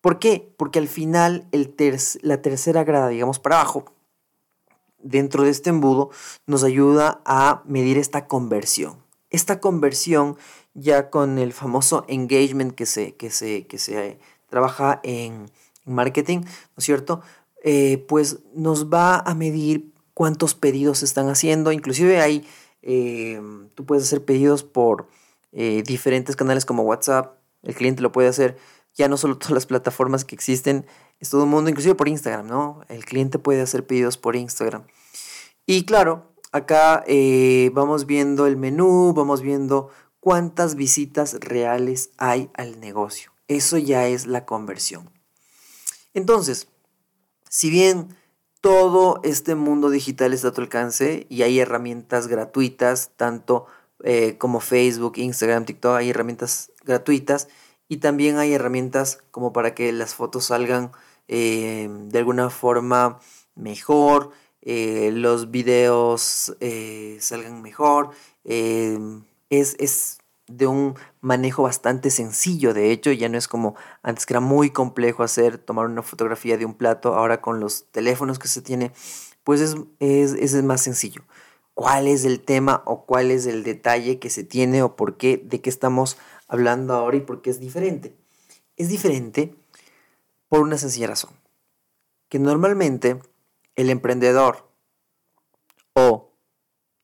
¿Por 0.00 0.18
qué? 0.18 0.50
Porque 0.56 0.78
al 0.78 0.88
final 0.88 1.46
el 1.52 1.74
la 2.22 2.40
tercera 2.40 2.84
grada, 2.84 3.08
digamos 3.08 3.38
para 3.38 3.60
abajo, 3.60 3.84
dentro 4.98 5.44
de 5.44 5.50
este 5.50 5.70
embudo 5.70 6.10
nos 6.46 6.64
ayuda 6.64 7.20
a 7.24 7.62
medir 7.66 7.98
esta 7.98 8.26
conversión. 8.26 8.96
Esta 9.30 9.60
conversión 9.60 10.36
ya 10.74 11.10
con 11.10 11.38
el 11.38 11.52
famoso 11.52 12.04
engagement 12.08 12.74
que 12.74 12.86
se, 12.86 13.14
que 13.16 13.30
se, 13.30 13.66
que 13.66 13.78
se 13.78 14.18
trabaja 14.48 15.00
en 15.02 15.50
marketing, 15.84 16.38
¿no 16.38 16.78
es 16.78 16.84
cierto? 16.84 17.22
Eh, 17.64 18.04
pues 18.08 18.38
nos 18.54 18.86
va 18.86 19.18
a 19.18 19.34
medir 19.34 19.92
cuántos 20.14 20.54
pedidos 20.54 20.98
se 20.98 21.04
están 21.04 21.28
haciendo. 21.28 21.72
Inclusive 21.72 22.20
hay, 22.20 22.46
eh, 22.82 23.40
tú 23.74 23.84
puedes 23.84 24.04
hacer 24.04 24.24
pedidos 24.24 24.62
por 24.62 25.08
eh, 25.52 25.82
diferentes 25.86 26.36
canales 26.36 26.64
como 26.64 26.82
WhatsApp. 26.82 27.36
El 27.62 27.74
cliente 27.74 28.02
lo 28.02 28.12
puede 28.12 28.28
hacer 28.28 28.56
ya 28.94 29.08
no 29.08 29.16
solo 29.16 29.38
todas 29.38 29.52
las 29.52 29.66
plataformas 29.66 30.24
que 30.24 30.34
existen, 30.34 30.86
es 31.20 31.30
todo 31.30 31.44
el 31.44 31.50
mundo, 31.50 31.70
inclusive 31.70 31.94
por 31.94 32.08
Instagram, 32.08 32.46
¿no? 32.46 32.80
El 32.88 33.04
cliente 33.04 33.38
puede 33.38 33.60
hacer 33.60 33.86
pedidos 33.86 34.18
por 34.18 34.36
Instagram. 34.36 34.86
Y 35.66 35.84
claro, 35.84 36.32
acá 36.52 37.04
eh, 37.06 37.70
vamos 37.74 38.06
viendo 38.06 38.46
el 38.46 38.56
menú, 38.56 39.12
vamos 39.14 39.42
viendo 39.42 39.90
cuántas 40.20 40.74
visitas 40.74 41.34
reales 41.40 42.10
hay 42.18 42.50
al 42.54 42.80
negocio. 42.80 43.32
Eso 43.48 43.78
ya 43.78 44.06
es 44.06 44.26
la 44.26 44.44
conversión. 44.44 45.10
Entonces, 46.14 46.68
si 47.48 47.70
bien 47.70 48.16
todo 48.60 49.20
este 49.24 49.54
mundo 49.54 49.90
digital 49.90 50.32
está 50.32 50.48
a 50.48 50.52
tu 50.52 50.60
alcance 50.60 51.26
y 51.28 51.42
hay 51.42 51.60
herramientas 51.60 52.26
gratuitas, 52.26 53.12
tanto 53.16 53.66
eh, 54.04 54.36
como 54.38 54.60
Facebook, 54.60 55.14
Instagram, 55.16 55.64
TikTok, 55.64 55.96
hay 55.96 56.10
herramientas 56.10 56.72
gratuitas 56.84 57.48
y 57.88 57.98
también 57.98 58.38
hay 58.38 58.52
herramientas 58.52 59.20
como 59.30 59.52
para 59.52 59.74
que 59.74 59.92
las 59.92 60.14
fotos 60.14 60.46
salgan 60.46 60.92
eh, 61.28 61.88
de 61.90 62.18
alguna 62.18 62.50
forma 62.50 63.20
mejor, 63.54 64.30
eh, 64.62 65.10
los 65.12 65.50
videos 65.50 66.56
salgan 67.20 67.62
mejor. 67.62 68.10
es, 68.44 69.76
es 69.78 70.18
de 70.48 70.66
un 70.66 70.94
manejo 71.20 71.62
bastante 71.62 72.10
sencillo, 72.10 72.74
de 72.74 72.90
hecho, 72.90 73.12
ya 73.12 73.28
no 73.28 73.38
es 73.38 73.46
como 73.46 73.76
antes 74.02 74.26
que 74.26 74.32
era 74.32 74.40
muy 74.40 74.70
complejo 74.70 75.22
hacer, 75.22 75.58
tomar 75.58 75.86
una 75.86 76.02
fotografía 76.02 76.56
de 76.56 76.64
un 76.64 76.74
plato, 76.74 77.14
ahora 77.14 77.40
con 77.40 77.60
los 77.60 77.84
teléfonos 77.92 78.38
que 78.38 78.48
se 78.48 78.62
tiene, 78.62 78.92
pues 79.44 79.60
es, 79.60 79.76
es, 80.00 80.62
más 80.62 80.82
sencillo. 80.82 81.22
¿Cuál 81.74 82.08
es 82.08 82.24
el 82.24 82.40
tema 82.40 82.82
o 82.86 83.04
cuál 83.04 83.30
es 83.30 83.46
el 83.46 83.62
detalle 83.62 84.18
que 84.18 84.30
se 84.30 84.42
tiene 84.42 84.82
o 84.82 84.96
por 84.96 85.16
qué, 85.16 85.36
de 85.42 85.60
qué 85.60 85.70
estamos 85.70 86.18
hablando 86.48 86.94
ahora 86.94 87.18
y 87.18 87.20
por 87.20 87.42
qué 87.42 87.50
es 87.50 87.60
diferente? 87.60 88.16
Es 88.76 88.88
diferente 88.88 89.54
por 90.48 90.60
una 90.60 90.78
sencilla 90.78 91.06
razón, 91.06 91.30
que 92.28 92.38
normalmente 92.38 93.20
el 93.76 93.90
emprendedor 93.90 94.68
o 95.94 96.32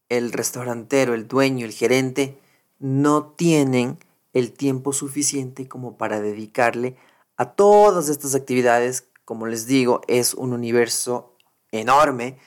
el 0.09 0.33
restaurantero, 0.33 1.15
el 1.15 1.29
dueño, 1.29 1.67
el 1.67 1.73
gerente, 1.73 2.39
no 2.79 3.27
tienen 3.33 3.99
el 4.33 4.53
tiempo 4.53 4.93
suficiente 4.93 5.69
como 5.69 5.97
para 5.97 6.21
dedicarle 6.21 6.97
a 7.37 7.53
todas 7.53 8.09
estas 8.09 8.35
actividades. 8.35 9.09
Como 9.25 9.47
les 9.47 9.67
digo, 9.67 10.01
es 10.09 10.35
un 10.35 10.53
universo 10.53 11.37
enorme 11.71 12.39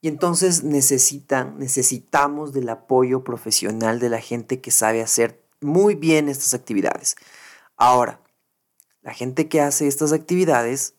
y 0.00 0.08
entonces 0.08 0.64
necesitan, 0.64 1.58
necesitamos 1.58 2.52
del 2.52 2.68
apoyo 2.68 3.24
profesional 3.24 3.98
de 3.98 4.08
la 4.08 4.20
gente 4.20 4.60
que 4.60 4.70
sabe 4.70 5.02
hacer 5.02 5.39
muy 5.60 5.94
bien 5.94 6.28
estas 6.28 6.54
actividades. 6.54 7.16
Ahora, 7.76 8.20
la 9.02 9.14
gente 9.14 9.48
que 9.48 9.60
hace 9.60 9.86
estas 9.86 10.12
actividades 10.12 10.94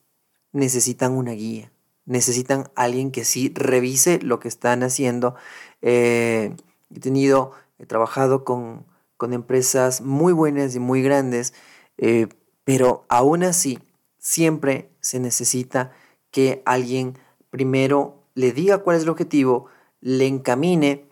necesitan 0.52 1.14
una 1.14 1.32
guía, 1.32 1.72
necesitan 2.06 2.72
alguien 2.76 3.12
que 3.12 3.26
sí 3.26 3.52
revise 3.56 4.20
lo 4.22 4.40
que 4.40 4.48
están 4.48 4.84
haciendo. 4.84 5.36
Eh, 5.82 6.56
he 6.94 7.00
tenido 7.00 7.54
He 7.82 7.88
trabajado 7.88 8.44
con, 8.44 8.86
empresas 9.20 10.02
muy 10.02 10.34
buenas 10.34 10.76
y 10.76 10.80
muy 10.80 11.02
grandes, 11.04 11.54
eh, 11.98 12.28
pero 12.64 13.06
aún 13.10 13.44
así 13.44 13.80
siempre 14.18 14.90
se 15.00 15.20
necesita 15.20 15.92
que 16.32 16.64
alguien 16.66 17.18
primero 17.50 18.24
le 18.34 18.52
diga 18.52 18.80
cuál 18.80 18.98
es 18.98 19.04
el 19.04 19.10
objetivo, 19.10 19.66
le 20.00 20.26
encamine 20.28 21.06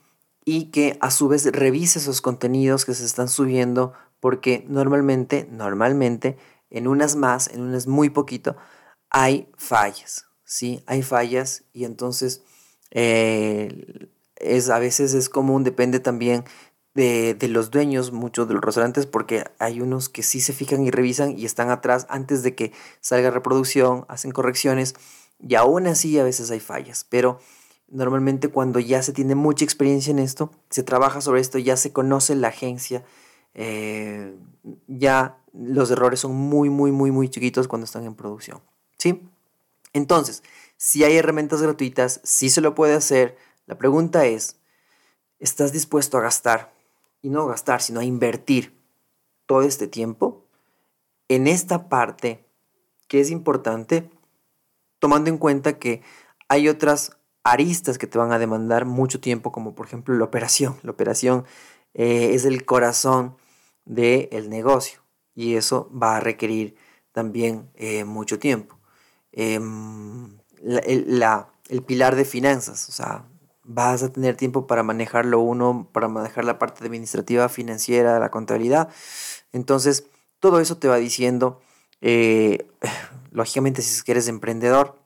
y 0.50 0.72
que 0.72 0.98
a 1.00 1.12
su 1.12 1.27
vez 1.27 1.46
revise 1.46 2.00
esos 2.00 2.22
contenidos 2.22 2.84
que 2.84 2.96
se 2.96 3.06
están 3.06 3.27
subiendo 3.27 3.94
porque 4.20 4.65
normalmente, 4.68 5.48
normalmente, 5.51 6.39
en 6.72 6.88
unas 6.88 7.15
más, 7.15 7.50
en 7.50 7.62
unas 7.62 7.86
muy 7.86 8.10
poquito, 8.10 8.56
hay 9.12 9.48
fallas, 9.58 10.26
¿sí? 10.43 10.84
Hay 10.88 11.04
fallas 11.04 11.65
y 11.71 11.86
entonces 11.86 12.41
eh, 12.89 14.10
es, 14.38 14.71
a 14.71 14.80
veces 14.80 15.13
es 15.13 15.30
común, 15.30 15.63
depende 15.63 16.00
también 16.00 16.45
de, 16.95 17.38
los 17.47 17.69
dueños, 17.69 18.12
muchos 18.12 18.47
de 18.47 18.56
los 18.56 18.63
restaurantes, 18.63 19.06
porque 19.06 19.43
hay 19.60 19.82
unos 19.82 20.10
que 20.10 20.24
sí 20.24 20.41
se 20.41 20.54
fijan 20.54 20.84
y 20.84 20.89
revisan 20.89 21.38
y 21.38 21.45
están 21.45 21.69
atrás 21.69 22.08
antes 22.10 22.41
de 22.41 22.56
que 22.56 22.74
salga 23.02 23.30
reproducción, 23.30 24.04
hacen 24.08 24.32
correcciones 24.32 24.95
y 25.39 25.54
aún 25.54 25.86
así 25.86 26.17
a 26.17 26.24
veces 26.24 26.50
hay 26.50 26.60
fallas, 26.60 27.06
pero 27.08 27.39
normalmente 27.91 28.49
cuando 28.49 28.80
ya 28.80 29.02
se 29.02 29.13
tiene 29.13 29.36
mucha 29.36 29.65
experiencia 29.65 30.12
en 30.12 30.19
esto, 30.19 30.52
se 30.69 30.84
trabaja 30.84 31.21
sobre 31.21 31.41
esto, 31.41 31.58
ya 31.58 31.78
se 31.78 31.91
conoce 31.91 32.36
la 32.36 32.49
agencia, 32.49 33.04
eh, 33.54 34.36
ya 34.88 35.38
los 35.54 35.89
errores 35.91 36.19
son 36.19 36.36
muy, 36.36 36.69
muy, 36.69 36.91
muy, 36.91 37.12
muy 37.12 37.30
chiquitos 37.30 37.67
cuando 37.67 37.86
están 37.86 38.06
en 38.06 38.15
producción. 38.15 38.62
¿Sí? 38.97 39.28
Entonces, 39.93 40.43
si 40.78 41.04
hay 41.04 41.17
herramientas 41.17 41.62
gratuitas, 41.62 42.21
sí 42.23 42.49
se 42.49 42.62
lo 42.62 42.75
puede 42.75 42.93
hacer, 42.93 43.38
la 43.65 43.78
pregunta 43.78 44.25
es, 44.25 44.58
¿estás 45.39 45.71
dispuesto 45.71 46.17
a 46.17 46.21
gastar? 46.21 46.73
Y 47.21 47.30
no 47.30 47.45
gastar, 47.47 47.82
sino 47.82 47.99
a 47.99 48.06
invertir 48.06 48.78
todo 49.45 49.63
este 49.63 49.88
tiempo 49.88 50.45
en 51.28 51.47
esta 51.47 51.89
parte 51.89 52.45
que 53.08 53.19
es 53.19 53.32
importante, 53.32 54.10
tomando 54.99 55.30
en 55.30 55.38
cuenta 55.38 55.80
que 55.80 56.02
hay 56.47 56.67
otras 56.67 57.18
aristas 57.43 57.97
que 57.97 58.08
te 58.08 58.17
van 58.17 58.32
a 58.32 58.39
demandar 58.39 58.86
mucho 58.86 59.19
tiempo, 59.19 59.52
como 59.52 59.75
por 59.75 59.86
ejemplo 59.88 60.15
la 60.15 60.25
operación. 60.25 60.78
La 60.84 60.91
operación 60.91 61.45
eh, 61.93 62.32
es 62.34 62.45
el 62.45 62.65
corazón 62.65 63.36
del 63.86 64.49
negocio 64.49 65.02
y 65.36 65.56
eso 65.56 65.89
va 65.91 66.17
a 66.17 66.19
requerir 66.19 66.75
también 67.12 67.69
eh, 67.75 68.04
mucho 68.04 68.39
tiempo. 68.39 68.78
Em, 69.32 70.38
el 70.62 71.84
pilar 71.86 72.15
de 72.15 72.25
finanzas, 72.25 72.89
o 72.89 72.91
sea, 72.91 73.25
vas 73.63 74.02
a 74.02 74.12
tener 74.12 74.36
tiempo 74.36 74.65
para 74.67 74.84
manejarlo 74.84 75.39
uno, 75.39 75.88
para 75.91 76.08
manejar 76.08 76.43
la 76.43 76.58
parte 76.58 76.84
administrativa, 76.84 77.49
financiera, 77.49 78.19
la 78.19 78.32
contabilidad. 78.32 78.89
Entonces, 79.54 80.06
todo 80.39 80.60
eso 80.60 80.78
te 80.78 80.88
va 80.88 80.97
diciendo, 80.97 81.62
eh, 82.02 82.67
lógicamente 83.32 83.82
si 83.82 84.02
eres 84.10 84.28
emprendedor, 84.28 84.99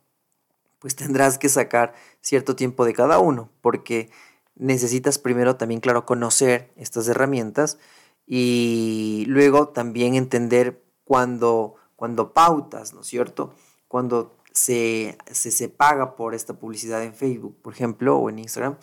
pues 0.79 0.95
tendrás 0.95 1.37
que 1.37 1.49
sacar 1.49 1.93
cierto 2.23 2.55
tiempo 2.55 2.85
de 2.85 2.93
cada 2.93 3.19
uno, 3.19 3.51
porque 3.61 4.09
necesitas 4.55 5.19
primero 5.19 5.57
también, 5.57 5.81
claro, 5.81 6.05
conocer 6.05 6.71
estas 6.75 7.07
herramientas 7.07 7.77
y 8.25 9.25
luego 9.27 9.67
también 9.69 10.15
entender 10.15 10.81
cuando, 11.03 11.75
cuando 11.95 12.33
pautas, 12.33 12.93
¿no 12.93 13.01
es 13.01 13.07
cierto? 13.07 13.53
Cuando 13.87 14.35
se, 14.53 15.17
se, 15.31 15.69
paga 15.69 16.15
por 16.15 16.33
esta 16.33 16.53
publicidad 16.53 17.03
en 17.03 17.13
Facebook, 17.13 17.57
por 17.61 17.73
ejemplo, 17.73 18.17
o 18.17 18.29
en 18.29 18.39
Instagram, 18.39 18.77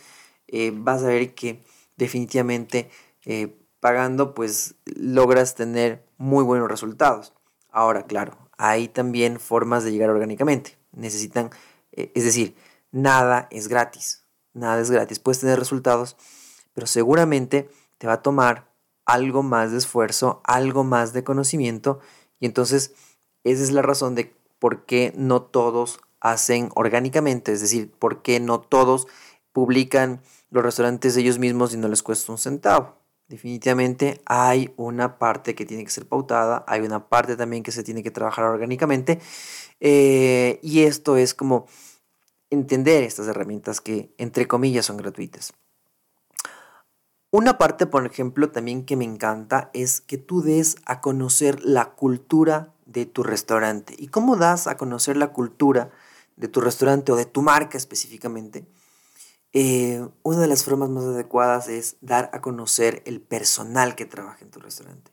eh, 0.48 0.72
vas 0.74 1.02
a 1.02 1.06
ver 1.06 1.34
que 1.34 1.64
definitivamente 1.96 2.90
eh, 3.24 3.56
pagando 3.80 4.34
pues 4.34 4.74
logras 4.84 5.54
tener 5.54 6.04
muy 6.18 6.44
buenos 6.44 6.68
resultados. 6.68 7.32
Ahora, 7.70 8.04
claro, 8.04 8.36
hay 8.58 8.88
también 8.88 9.40
formas 9.40 9.84
de 9.84 9.92
llegar 9.92 10.10
orgánicamente. 10.10 10.76
Necesitan, 10.92 11.50
eh, 11.92 12.12
es 12.14 12.24
decir, 12.24 12.54
nada 12.92 13.48
es 13.50 13.68
gratis. 13.68 14.24
Nada 14.52 14.80
es 14.80 14.90
gratis. 14.90 15.18
Puedes 15.18 15.40
tener 15.40 15.58
resultados, 15.58 16.16
pero 16.74 16.86
seguramente 16.86 17.70
te 17.98 18.06
va 18.06 18.14
a 18.14 18.22
tomar 18.22 18.70
algo 19.04 19.42
más 19.42 19.72
de 19.72 19.78
esfuerzo, 19.78 20.40
algo 20.44 20.84
más 20.84 21.12
de 21.12 21.24
conocimiento. 21.24 22.00
Y 22.38 22.46
entonces, 22.46 22.94
esa 23.44 23.62
es 23.62 23.72
la 23.72 23.82
razón 23.82 24.14
de 24.14 24.34
por 24.58 24.84
qué 24.86 25.12
no 25.16 25.42
todos 25.42 26.00
hacen 26.20 26.70
orgánicamente, 26.74 27.52
es 27.52 27.60
decir, 27.60 27.90
por 27.98 28.22
qué 28.22 28.40
no 28.40 28.60
todos 28.60 29.06
publican 29.52 30.20
los 30.50 30.62
restaurantes 30.62 31.16
ellos 31.16 31.38
mismos 31.38 31.72
y 31.72 31.76
no 31.76 31.88
les 31.88 32.02
cuesta 32.02 32.30
un 32.32 32.38
centavo. 32.38 32.96
Definitivamente 33.28 34.20
hay 34.26 34.74
una 34.76 35.18
parte 35.18 35.54
que 35.54 35.64
tiene 35.64 35.84
que 35.84 35.90
ser 35.90 36.06
pautada, 36.06 36.64
hay 36.66 36.80
una 36.80 37.08
parte 37.08 37.36
también 37.36 37.62
que 37.62 37.70
se 37.70 37.84
tiene 37.84 38.02
que 38.02 38.10
trabajar 38.10 38.44
orgánicamente 38.44 39.20
eh, 39.78 40.58
y 40.62 40.82
esto 40.82 41.16
es 41.16 41.32
como 41.32 41.66
entender 42.50 43.02
estas 43.04 43.28
herramientas 43.28 43.80
que 43.80 44.12
entre 44.18 44.46
comillas 44.46 44.86
son 44.86 44.96
gratuitas. 44.96 45.52
Una 47.32 47.58
parte, 47.58 47.86
por 47.86 48.04
ejemplo, 48.06 48.50
también 48.50 48.84
que 48.84 48.96
me 48.96 49.04
encanta 49.04 49.70
es 49.72 50.00
que 50.00 50.18
tú 50.18 50.42
des 50.42 50.76
a 50.84 51.00
conocer 51.00 51.64
la 51.64 51.92
cultura 51.92 52.74
de 52.86 53.06
tu 53.06 53.22
restaurante. 53.22 53.94
¿Y 53.96 54.08
cómo 54.08 54.36
das 54.36 54.66
a 54.66 54.76
conocer 54.76 55.16
la 55.16 55.28
cultura 55.28 55.90
de 56.34 56.48
tu 56.48 56.60
restaurante 56.60 57.12
o 57.12 57.16
de 57.16 57.26
tu 57.26 57.42
marca 57.42 57.78
específicamente? 57.78 58.66
Eh, 59.52 60.04
una 60.22 60.40
de 60.40 60.48
las 60.48 60.64
formas 60.64 60.90
más 60.90 61.04
adecuadas 61.04 61.68
es 61.68 61.96
dar 62.00 62.30
a 62.32 62.40
conocer 62.40 63.02
el 63.06 63.20
personal 63.20 63.94
que 63.94 64.06
trabaja 64.06 64.44
en 64.44 64.50
tu 64.50 64.58
restaurante. 64.58 65.12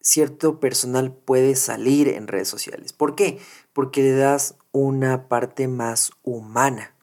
Cierto 0.00 0.58
personal 0.58 1.12
puede 1.12 1.54
salir 1.54 2.08
en 2.08 2.28
redes 2.28 2.48
sociales. 2.48 2.94
¿Por 2.94 3.14
qué? 3.14 3.38
Porque 3.74 4.02
le 4.02 4.12
das 4.12 4.56
una 4.72 5.28
parte 5.28 5.68
más 5.68 6.12
humana. 6.22 6.94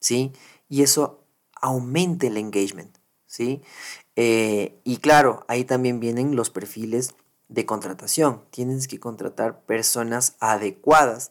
¿sí? 0.00 0.32
Y 0.68 0.82
eso 0.82 1.24
aumenta 1.60 2.26
el 2.26 2.36
engagement, 2.36 2.96
¿sí? 3.26 3.62
Eh, 4.16 4.80
y 4.84 4.96
claro, 4.96 5.44
ahí 5.46 5.64
también 5.64 6.00
vienen 6.00 6.34
los 6.36 6.50
perfiles 6.50 7.14
de 7.48 7.64
contratación. 7.66 8.42
Tienes 8.50 8.88
que 8.88 8.98
contratar 8.98 9.62
personas 9.62 10.36
adecuadas 10.40 11.30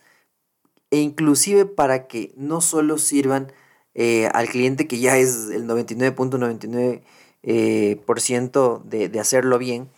e 0.91 0.97
inclusive 0.97 1.65
para 1.65 2.07
que 2.07 2.33
no 2.35 2.61
solo 2.61 2.97
sirvan 2.97 3.51
eh, 3.95 4.29
al 4.33 4.47
cliente 4.49 4.87
que 4.87 4.99
ya 4.99 5.17
es 5.17 5.49
el 5.49 5.67
99.99% 5.67 7.03
eh, 7.43 8.81
de, 8.85 9.09
de 9.09 9.19
hacerlo 9.19 9.57
bien, 9.57 9.89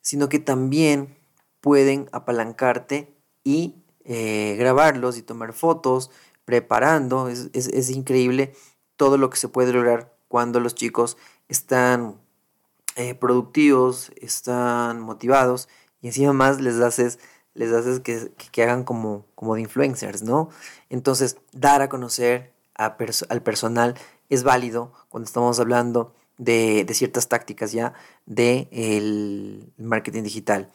sino 0.00 0.28
que 0.28 0.38
también 0.38 1.16
pueden 1.60 2.08
apalancarte 2.12 3.12
y 3.44 3.74
eh, 4.06 4.56
grabarlos 4.58 5.18
y 5.18 5.22
tomar 5.22 5.52
fotos, 5.52 6.10
preparando. 6.44 7.28
Es, 7.28 7.50
es, 7.52 7.90
increíble 7.90 8.54
todo 8.96 9.18
lo 9.18 9.30
que 9.30 9.36
se 9.36 9.48
puede 9.48 9.72
lograr 9.72 10.16
cuando 10.28 10.60
los 10.60 10.74
chicos 10.74 11.16
están 11.48 12.20
productivos, 13.20 14.10
están 14.16 15.00
motivados 15.00 15.68
y 16.00 16.06
encima 16.06 16.32
más 16.32 16.62
les 16.62 16.80
haces 16.80 17.18
les 17.56 17.72
haces 17.72 18.00
que, 18.00 18.32
que, 18.52 18.62
hagan 18.62 18.84
como, 18.84 19.26
como 19.34 19.54
de 19.54 19.62
influencers, 19.62 20.22
¿no? 20.22 20.50
Entonces, 20.90 21.38
dar 21.52 21.82
a 21.82 21.88
conocer 21.88 22.52
al 22.74 23.42
personal 23.42 23.94
es 24.28 24.42
válido 24.42 24.92
cuando 25.08 25.26
estamos 25.26 25.58
hablando 25.58 26.14
de, 26.36 26.84
de 26.84 26.94
ciertas 26.94 27.28
tácticas 27.28 27.72
ya 27.72 27.94
de 28.26 28.68
el 28.70 29.72
marketing 29.78 30.22
digital. 30.22 30.70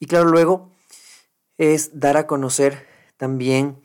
Y 0.00 0.06
claro, 0.06 0.28
luego 0.28 0.70
es 1.58 1.98
dar 1.98 2.16
a 2.16 2.26
conocer 2.26 2.86
también 3.16 3.80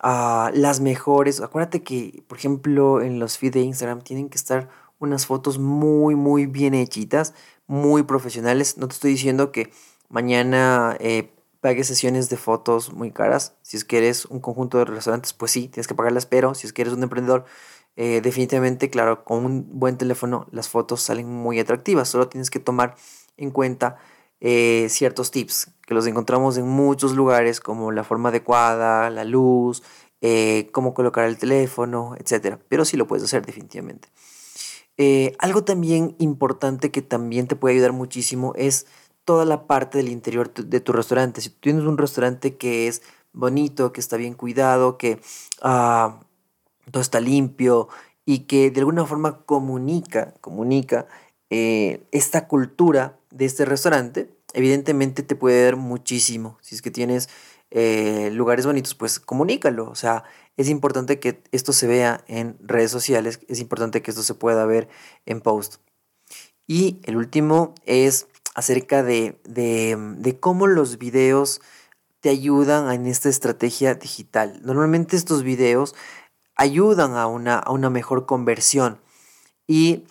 a 0.00 0.50
las 0.54 0.80
mejores. 0.80 1.40
Acuérdate 1.40 1.82
que, 1.82 2.24
por 2.28 2.38
ejemplo, 2.38 3.00
en 3.00 3.18
los 3.18 3.38
feeds 3.38 3.54
de 3.54 3.60
Instagram 3.62 4.02
tienen 4.02 4.28
que 4.28 4.36
estar 4.36 4.68
unas 4.98 5.26
fotos 5.26 5.58
muy, 5.58 6.14
muy 6.14 6.46
bien 6.46 6.74
hechitas, 6.74 7.34
muy 7.66 8.02
profesionales. 8.02 8.78
No 8.78 8.88
te 8.88 8.94
estoy 8.94 9.12
diciendo 9.12 9.52
que 9.52 9.72
mañana 10.08 10.96
eh, 11.00 11.32
pague 11.60 11.84
sesiones 11.84 12.28
de 12.28 12.36
fotos 12.36 12.92
muy 12.92 13.10
caras. 13.10 13.56
Si 13.62 13.76
es 13.76 13.84
que 13.84 13.98
eres 13.98 14.26
un 14.26 14.40
conjunto 14.40 14.78
de 14.78 14.84
restaurantes, 14.84 15.32
pues 15.32 15.50
sí, 15.52 15.68
tienes 15.68 15.86
que 15.86 15.94
pagarlas, 15.94 16.26
pero 16.26 16.54
si 16.54 16.66
es 16.66 16.72
que 16.72 16.82
eres 16.82 16.94
un 16.94 17.02
emprendedor, 17.02 17.44
eh, 17.96 18.20
definitivamente, 18.22 18.90
claro, 18.90 19.24
con 19.24 19.44
un 19.44 19.78
buen 19.80 19.96
teléfono 19.96 20.46
las 20.50 20.68
fotos 20.68 21.00
salen 21.02 21.28
muy 21.28 21.58
atractivas. 21.58 22.08
Solo 22.08 22.28
tienes 22.28 22.50
que 22.50 22.60
tomar 22.60 22.94
en 23.36 23.50
cuenta 23.50 23.96
eh, 24.40 24.86
ciertos 24.90 25.30
tips 25.30 25.70
que 25.86 25.94
los 25.94 26.06
encontramos 26.06 26.58
en 26.58 26.66
muchos 26.66 27.14
lugares, 27.14 27.60
como 27.60 27.92
la 27.92 28.04
forma 28.04 28.30
adecuada, 28.30 29.08
la 29.10 29.24
luz, 29.24 29.82
eh, 30.20 30.68
cómo 30.72 30.94
colocar 30.94 31.24
el 31.24 31.38
teléfono, 31.38 32.14
etc. 32.18 32.58
Pero 32.68 32.84
sí 32.84 32.96
lo 32.96 33.06
puedes 33.06 33.24
hacer 33.24 33.44
definitivamente. 33.46 34.08
algo 35.38 35.62
también 35.64 36.16
importante 36.18 36.90
que 36.90 37.02
también 37.02 37.46
te 37.46 37.56
puede 37.56 37.74
ayudar 37.74 37.92
muchísimo 37.92 38.52
es 38.56 38.86
toda 39.26 39.44
la 39.44 39.66
parte 39.66 39.98
del 39.98 40.08
interior 40.08 40.54
de 40.54 40.80
tu 40.80 40.92
restaurante. 40.92 41.40
Si 41.40 41.50
tú 41.50 41.56
tienes 41.60 41.84
un 41.84 41.98
restaurante 41.98 42.56
que 42.56 42.86
es 42.86 43.02
bonito, 43.32 43.92
que 43.92 44.00
está 44.00 44.16
bien 44.16 44.34
cuidado, 44.34 44.96
que 44.96 45.20
ah, 45.60 46.20
todo 46.90 47.02
está 47.02 47.20
limpio 47.20 47.88
y 48.24 48.40
que 48.40 48.70
de 48.70 48.80
alguna 48.80 49.04
forma 49.04 49.44
comunica, 49.44 50.32
comunica 50.40 51.06
eh, 51.50 52.02
esta 52.12 52.48
cultura 52.48 53.18
de 53.30 53.44
este 53.44 53.64
restaurante, 53.64 54.30
evidentemente 54.52 55.22
te 55.22 55.36
puede 55.36 55.64
dar 55.64 55.76
muchísimo. 55.76 56.58
Si 56.62 56.74
es 56.74 56.82
que 56.82 56.90
tienes 56.90 57.28
eh, 57.70 58.30
lugares 58.32 58.66
bonitos, 58.66 58.94
pues 58.94 59.20
comunícalo. 59.20 59.88
O 59.90 59.94
sea, 59.94 60.24
es 60.56 60.68
importante 60.68 61.20
que 61.20 61.42
esto 61.52 61.72
se 61.72 61.86
vea 61.86 62.24
en 62.26 62.56
redes 62.60 62.90
sociales, 62.90 63.40
es 63.48 63.60
importante 63.60 64.02
que 64.02 64.10
esto 64.10 64.22
se 64.22 64.34
pueda 64.34 64.64
ver 64.66 64.88
en 65.26 65.40
post. 65.40 65.76
Y 66.66 67.00
el 67.04 67.16
último 67.16 67.74
es 67.84 68.26
acerca 68.54 69.02
de, 69.02 69.38
de, 69.44 70.38
cómo 70.40 70.66
los 70.66 70.98
videos 70.98 71.60
te 72.20 72.30
ayudan 72.30 72.90
en 72.90 73.06
esta 73.06 73.28
estrategia 73.28 73.94
digital. 73.94 74.60
Normalmente 74.64 75.16
estos 75.16 75.42
videos 75.42 75.94
ayudan 76.56 77.16
a 77.16 77.26
una, 77.26 77.58
a 77.58 77.70
una 77.70 77.90
mejor 77.90 78.24
conversión 78.26 78.98
y 79.68 80.04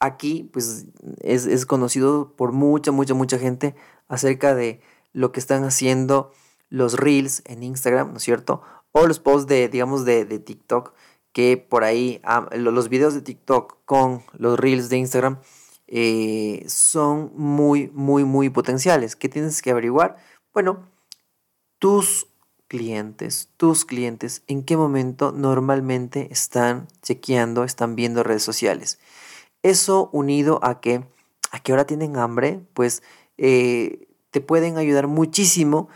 aquí 0.00 0.48
pues 0.52 0.86
es, 1.20 1.46
es, 1.46 1.66
conocido 1.66 2.34
por 2.36 2.52
mucha, 2.52 2.92
mucha, 2.92 3.14
mucha 3.14 3.38
gente 3.38 3.74
acerca 4.08 4.54
de 4.54 4.80
lo 5.12 5.32
que 5.32 5.40
están 5.40 5.64
haciendo 5.64 6.32
los 6.68 6.94
reels 6.94 7.42
en 7.46 7.62
Instagram, 7.62 8.10
¿no 8.10 8.18
es 8.18 8.22
cierto? 8.22 8.62
O 8.92 9.06
los 9.06 9.18
posts 9.18 9.46
de, 9.46 9.68
digamos, 9.68 10.04
de, 10.04 10.24
de 10.24 10.38
TikTok, 10.38 10.92
que 11.32 11.56
por 11.56 11.84
ahí, 11.84 12.20
los 12.52 12.88
videos 12.88 13.14
de 13.14 13.22
TikTok 13.22 13.78
con 13.84 14.22
los 14.32 14.58
reels 14.58 14.88
de 14.88 14.98
Instagram 14.98 15.38
eh, 15.86 16.64
son 16.66 17.30
muy, 17.34 17.90
muy, 17.92 18.24
muy 18.24 18.50
potenciales. 18.50 19.16
¿Qué 19.16 19.28
tienes 19.28 19.62
que 19.62 19.70
averiguar? 19.70 20.16
Bueno, 20.52 20.88
tus 21.78 22.26
clientes, 22.68 23.48
tus 23.56 23.84
clientes, 23.84 24.42
en 24.46 24.62
qué 24.62 24.76
momento 24.76 25.32
normalmente 25.32 26.28
están 26.30 26.88
chequeando, 27.02 27.64
están 27.64 27.96
viendo 27.96 28.22
redes 28.22 28.42
sociales. 28.42 28.98
Eso 29.62 30.10
unido 30.12 30.60
a 30.62 30.80
que 30.80 31.04
a 31.50 31.60
qué 31.60 31.72
hora 31.72 31.86
tienen 31.86 32.16
hambre, 32.16 32.60
pues 32.74 33.02
eh, 33.38 34.08
te 34.30 34.40
pueden 34.40 34.78
ayudar 34.78 35.06
muchísimo 35.06 35.88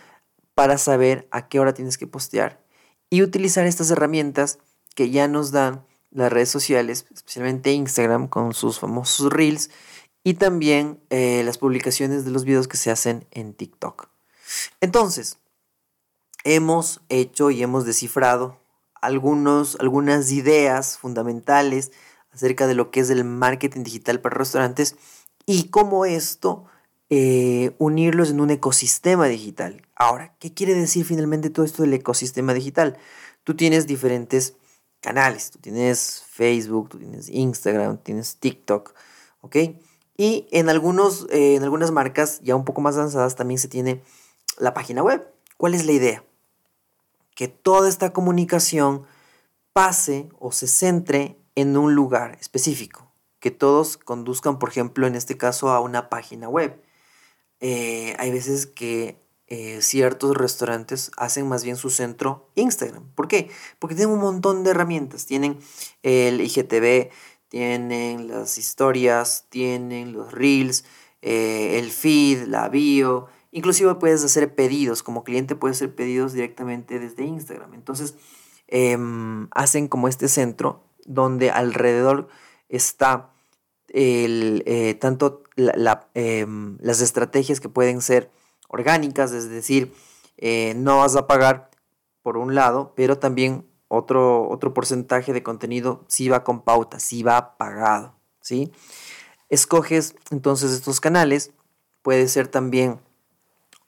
para 0.55 0.79
saber 0.79 1.29
a 1.31 1.49
qué 1.49 1.61
hora 1.61 1.75
tienes 1.75 1.99
que 1.99 2.07
postear 2.07 2.61
y 3.11 3.23
utilizar 3.23 3.67
estas 3.67 3.91
herramientas 3.91 4.59
que 4.95 5.11
ya 5.11 5.29
nos 5.29 5.51
dan 5.51 5.85
las 6.11 6.33
redes 6.33 6.49
sociales, 6.49 7.07
especialmente 7.13 7.73
Instagram 7.73 8.29
con 8.29 8.55
sus 8.55 8.79
famosos 8.79 9.33
reels 9.33 9.71
y 10.25 10.35
también 10.35 11.01
eh, 11.11 11.43
las 11.45 11.59
publicaciones 11.59 12.25
de 12.25 12.31
los 12.31 12.45
videos 12.45 12.69
que 12.69 12.77
se 12.77 12.91
hacen 12.91 13.27
en 13.31 13.55
TikTok. 13.55 14.09
Entonces, 14.81 15.39
hemos 16.45 17.01
hecho 17.09 17.51
y 17.51 17.63
hemos 17.63 17.85
descifrado 17.85 18.59
algunos, 19.01 19.77
algunas 19.81 20.31
ideas 20.31 20.99
fundamentales 20.99 21.93
acerca 22.33 22.67
de 22.67 22.75
lo 22.75 22.91
que 22.91 23.01
es 23.01 23.11
el 23.11 23.25
marketing 23.25 23.83
digital 23.83 24.21
para 24.21 24.37
restaurantes 24.37 24.97
y 25.47 25.69
cómo 25.69 26.05
esto 26.05 26.65
eh, 27.09 27.75
unirlos 27.79 28.31
en 28.31 28.41
un 28.41 28.51
ecosistema 28.51 29.27
digital. 29.27 29.83
Ahora, 29.97 30.35
¿qué 30.39 30.55
quiere 30.55 30.75
decir 30.75 31.05
finalmente 31.05 31.51
todo 31.51 31.65
esto 31.65 31.83
del 31.83 31.95
ecosistema 31.95 32.55
digital? 32.55 32.99
Tú 33.43 33.57
tienes 33.57 33.87
diferentes 33.87 34.55
canales. 35.01 35.51
Tú 35.51 35.59
tienes 35.59 36.25
Facebook, 36.29 36.91
tú 36.91 36.99
tienes 36.99 37.29
Instagram, 37.29 37.99
tienes 37.99 38.37
TikTok, 38.37 38.95
¿ok? 39.41 39.57
Y 40.17 40.47
en, 40.53 40.69
algunos, 40.69 41.27
eh, 41.31 41.57
en 41.57 41.63
algunas 41.63 41.91
marcas 41.91 42.41
ya 42.43 42.55
un 42.55 42.65
poco 42.65 42.81
más 42.81 42.97
avanzadas 42.97 43.37
también 43.37 43.59
se 43.59 43.69
tiene 43.69 44.03
la 44.59 44.75
página 44.75 45.03
web. 45.03 45.27
¿Cuál 45.57 45.75
es 45.75 45.87
la 45.87 45.93
idea? 45.93 46.23
Que 47.41 47.49
toda 47.49 47.89
esta 47.89 48.13
comunicación 48.13 49.07
pase 49.73 50.29
o 50.39 50.53
se 50.53 50.67
centre 50.67 51.39
en 51.55 51.75
un 51.79 51.95
lugar 51.95 52.37
específico. 52.39 53.11
Que 53.39 53.51
todos 53.51 53.97
conduzcan, 53.97 54.59
por 54.59 54.69
ejemplo, 54.69 55.07
en 55.07 55.15
este 55.15 55.39
caso, 55.39 55.71
a 55.71 55.81
una 55.81 56.11
página 56.11 56.51
web. 56.51 56.79
Eh, 57.61 58.15
hay 58.19 58.31
veces 58.31 58.67
que 58.67 59.25
eh, 59.47 59.81
ciertos 59.81 60.37
restaurantes 60.37 61.13
hacen 61.17 61.49
más 61.49 61.65
bien 61.65 61.77
su 61.77 61.89
centro 61.89 62.51
Instagram. 62.57 63.11
¿Por 63.15 63.27
qué? 63.27 63.51
Porque 63.79 63.95
tienen 63.95 64.13
un 64.13 64.21
montón 64.21 64.63
de 64.63 64.73
herramientas. 64.73 65.25
Tienen 65.25 65.61
el 66.03 66.43
IGTV, 66.43 67.09
tienen 67.49 68.29
las 68.29 68.59
historias, 68.59 69.47
tienen 69.49 70.13
los 70.13 70.31
reels, 70.31 70.85
eh, 71.23 71.79
el 71.79 71.91
feed, 71.91 72.49
la 72.49 72.69
bio. 72.69 73.29
Inclusive 73.53 73.97
puedes 73.97 74.25
hacer 74.25 74.55
pedidos. 74.55 75.03
Como 75.03 75.25
cliente 75.25 75.57
puedes 75.57 75.79
hacer 75.79 75.95
pedidos 75.95 76.33
directamente 76.33 76.99
desde 76.99 77.25
Instagram. 77.25 77.75
Entonces 77.75 78.15
em, 78.69 79.49
hacen 79.53 79.89
como 79.89 80.09
este 80.09 80.29
centro 80.29 80.85
donde 81.05 81.51
alrededor 81.51 82.29
está 82.69 83.31
el, 83.89 84.63
eh, 84.67 84.95
tanto 84.95 85.43
em, 86.15 86.79
las 86.81 87.01
estrategias 87.01 87.61
que 87.61 87.69
pueden 87.69 88.01
ser 88.01 88.31
orgánicas, 88.69 89.33
es 89.33 89.51
decir, 89.51 89.93
eh, 90.37 90.75
no 90.77 90.99
vas 90.99 91.17
a 91.17 91.27
pagar 91.27 91.71
por 92.23 92.37
un 92.37 92.55
lado, 92.55 92.93
pero 92.95 93.19
también 93.19 93.67
otro, 93.89 94.49
otro 94.49 94.73
porcentaje 94.73 95.33
de 95.33 95.43
contenido 95.43 96.05
sí 96.07 96.29
va 96.29 96.45
con 96.45 96.63
pauta, 96.63 97.01
sí 97.01 97.23
va 97.25 97.57
pagado, 97.57 98.15
¿sí? 98.41 98.73
Escoges 99.49 100.15
entonces 100.31 100.71
estos 100.71 101.01
canales, 101.01 101.53
puede 102.03 102.29
ser 102.29 102.47
también 102.47 103.01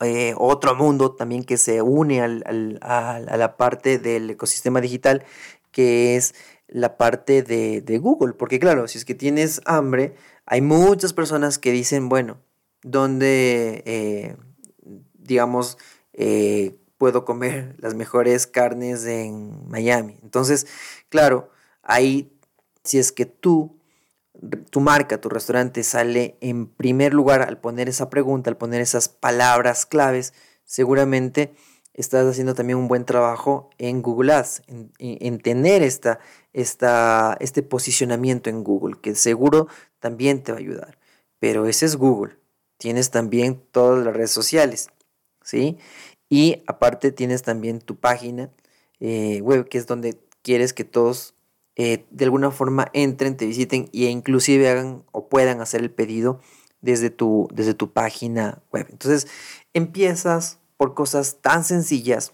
eh, 0.02 0.34
otro 0.36 0.74
mundo 0.74 1.12
también 1.12 1.44
que 1.44 1.56
se 1.56 1.82
une 1.82 2.20
al, 2.20 2.78
a, 2.82 3.20
la 3.20 3.56
parte 3.56 3.98
del 3.98 4.30
ecosistema 4.30 4.80
digital, 4.80 5.24
que 5.70 6.16
es 6.16 6.34
la 6.68 6.96
parte 6.96 7.42
de, 7.42 7.98
Google, 7.98 8.34
porque 8.34 8.58
claro, 8.58 8.88
si 8.88 8.98
es 8.98 9.04
que 9.04 9.14
tienes 9.14 9.60
hambre, 9.66 10.14
hay 10.46 10.60
muchas 10.60 11.12
personas 11.12 11.58
que 11.58 11.72
dicen, 11.72 12.08
bueno, 12.08 12.38
¿dónde... 12.82 13.82
Eh, 13.86 14.36
digamos, 15.22 15.78
eh, 16.12 16.76
puedo 16.98 17.24
comer 17.24 17.74
las 17.78 17.94
mejores 17.94 18.46
carnes 18.46 19.06
en 19.06 19.68
Miami. 19.68 20.18
Entonces, 20.22 20.66
claro, 21.08 21.50
ahí, 21.82 22.32
si 22.84 22.98
es 22.98 23.12
que 23.12 23.26
tú, 23.26 23.80
tu 24.70 24.80
marca, 24.80 25.20
tu 25.20 25.28
restaurante 25.28 25.82
sale 25.82 26.36
en 26.40 26.66
primer 26.66 27.14
lugar 27.14 27.42
al 27.42 27.58
poner 27.58 27.88
esa 27.88 28.10
pregunta, 28.10 28.50
al 28.50 28.56
poner 28.56 28.80
esas 28.80 29.08
palabras 29.08 29.86
claves, 29.86 30.34
seguramente 30.64 31.54
estás 31.94 32.26
haciendo 32.26 32.54
también 32.54 32.78
un 32.78 32.88
buen 32.88 33.04
trabajo 33.04 33.70
en 33.78 34.02
Google 34.02 34.32
Ads, 34.32 34.62
en, 34.98 35.38
tener 35.40 35.82
esta, 35.82 36.18
esta, 36.52 37.36
este 37.40 37.62
posicionamiento 37.62 38.50
en 38.50 38.64
Google, 38.64 38.96
que 39.00 39.14
seguro 39.14 39.68
también 40.00 40.42
te 40.42 40.52
va 40.52 40.58
a 40.58 40.60
ayudar. 40.60 40.98
Pero 41.38 41.66
ese 41.66 41.86
es 41.86 41.96
Google. 41.96 42.36
Tienes 42.78 43.10
también 43.10 43.62
todas 43.70 44.04
las 44.04 44.14
redes 44.14 44.30
sociales, 44.30 44.88
¿sí? 45.44 45.78
Y 46.28 46.62
aparte 46.66 47.12
tienes 47.12 47.42
también 47.42 47.78
tu 47.78 47.96
página 47.96 48.50
eh, 49.00 49.40
web, 49.42 49.68
que 49.68 49.78
es 49.78 49.86
donde 49.86 50.18
quieres 50.42 50.72
que 50.72 50.84
todos 50.84 51.34
eh, 51.76 52.04
de 52.10 52.24
alguna 52.24 52.50
forma 52.50 52.88
entren, 52.92 53.36
te 53.36 53.46
visiten 53.46 53.88
e 53.92 54.04
inclusive 54.04 54.68
hagan 54.68 55.04
o 55.12 55.28
puedan 55.28 55.60
hacer 55.60 55.80
el 55.80 55.90
pedido 55.90 56.40
desde 56.80 57.10
tu, 57.10 57.48
desde 57.52 57.74
tu 57.74 57.92
página 57.92 58.62
web. 58.72 58.86
Entonces 58.90 59.26
empiezas 59.72 60.58
por 60.76 60.94
cosas 60.94 61.38
tan 61.40 61.64
sencillas 61.64 62.32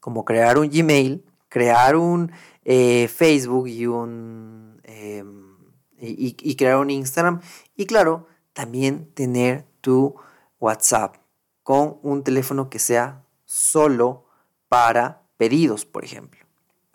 como 0.00 0.24
crear 0.24 0.58
un 0.58 0.68
Gmail, 0.68 1.24
crear 1.48 1.96
un 1.96 2.30
eh, 2.64 3.08
Facebook 3.08 3.66
y 3.68 3.86
un 3.86 4.80
em, 4.84 5.56
y 6.00 6.54
crear 6.54 6.76
un 6.76 6.90
Instagram 6.90 7.40
y 7.74 7.86
claro, 7.86 8.28
también 8.52 9.12
tener 9.14 9.64
tu 9.80 10.14
WhatsApp 10.60 11.16
con 11.64 11.98
un 12.02 12.22
teléfono 12.22 12.70
que 12.70 12.78
sea 12.78 13.24
solo 13.44 14.26
para 14.68 15.22
pedidos, 15.36 15.84
por 15.84 16.04
ejemplo. 16.04 16.47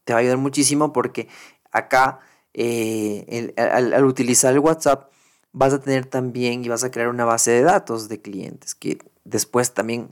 Te 0.04 0.14
va 0.14 0.20
a 0.20 0.22
ayudar 0.22 0.38
muchísimo 0.38 0.94
porque 0.94 1.28
acá 1.72 2.20
eh, 2.54 3.54
al, 3.58 4.04
utilizar 4.06 4.54
el 4.54 4.60
WhatsApp 4.60 5.12
vas 5.52 5.74
a 5.74 5.80
tener 5.80 6.06
también 6.06 6.64
y 6.64 6.70
vas 6.70 6.84
a 6.84 6.92
crear 6.92 7.10
una 7.10 7.26
base 7.26 7.52
de 7.52 7.62
datos 7.62 8.10
de 8.10 8.22
clientes 8.22 8.76
que 8.76 9.00
después 9.24 9.74
también, 9.74 10.12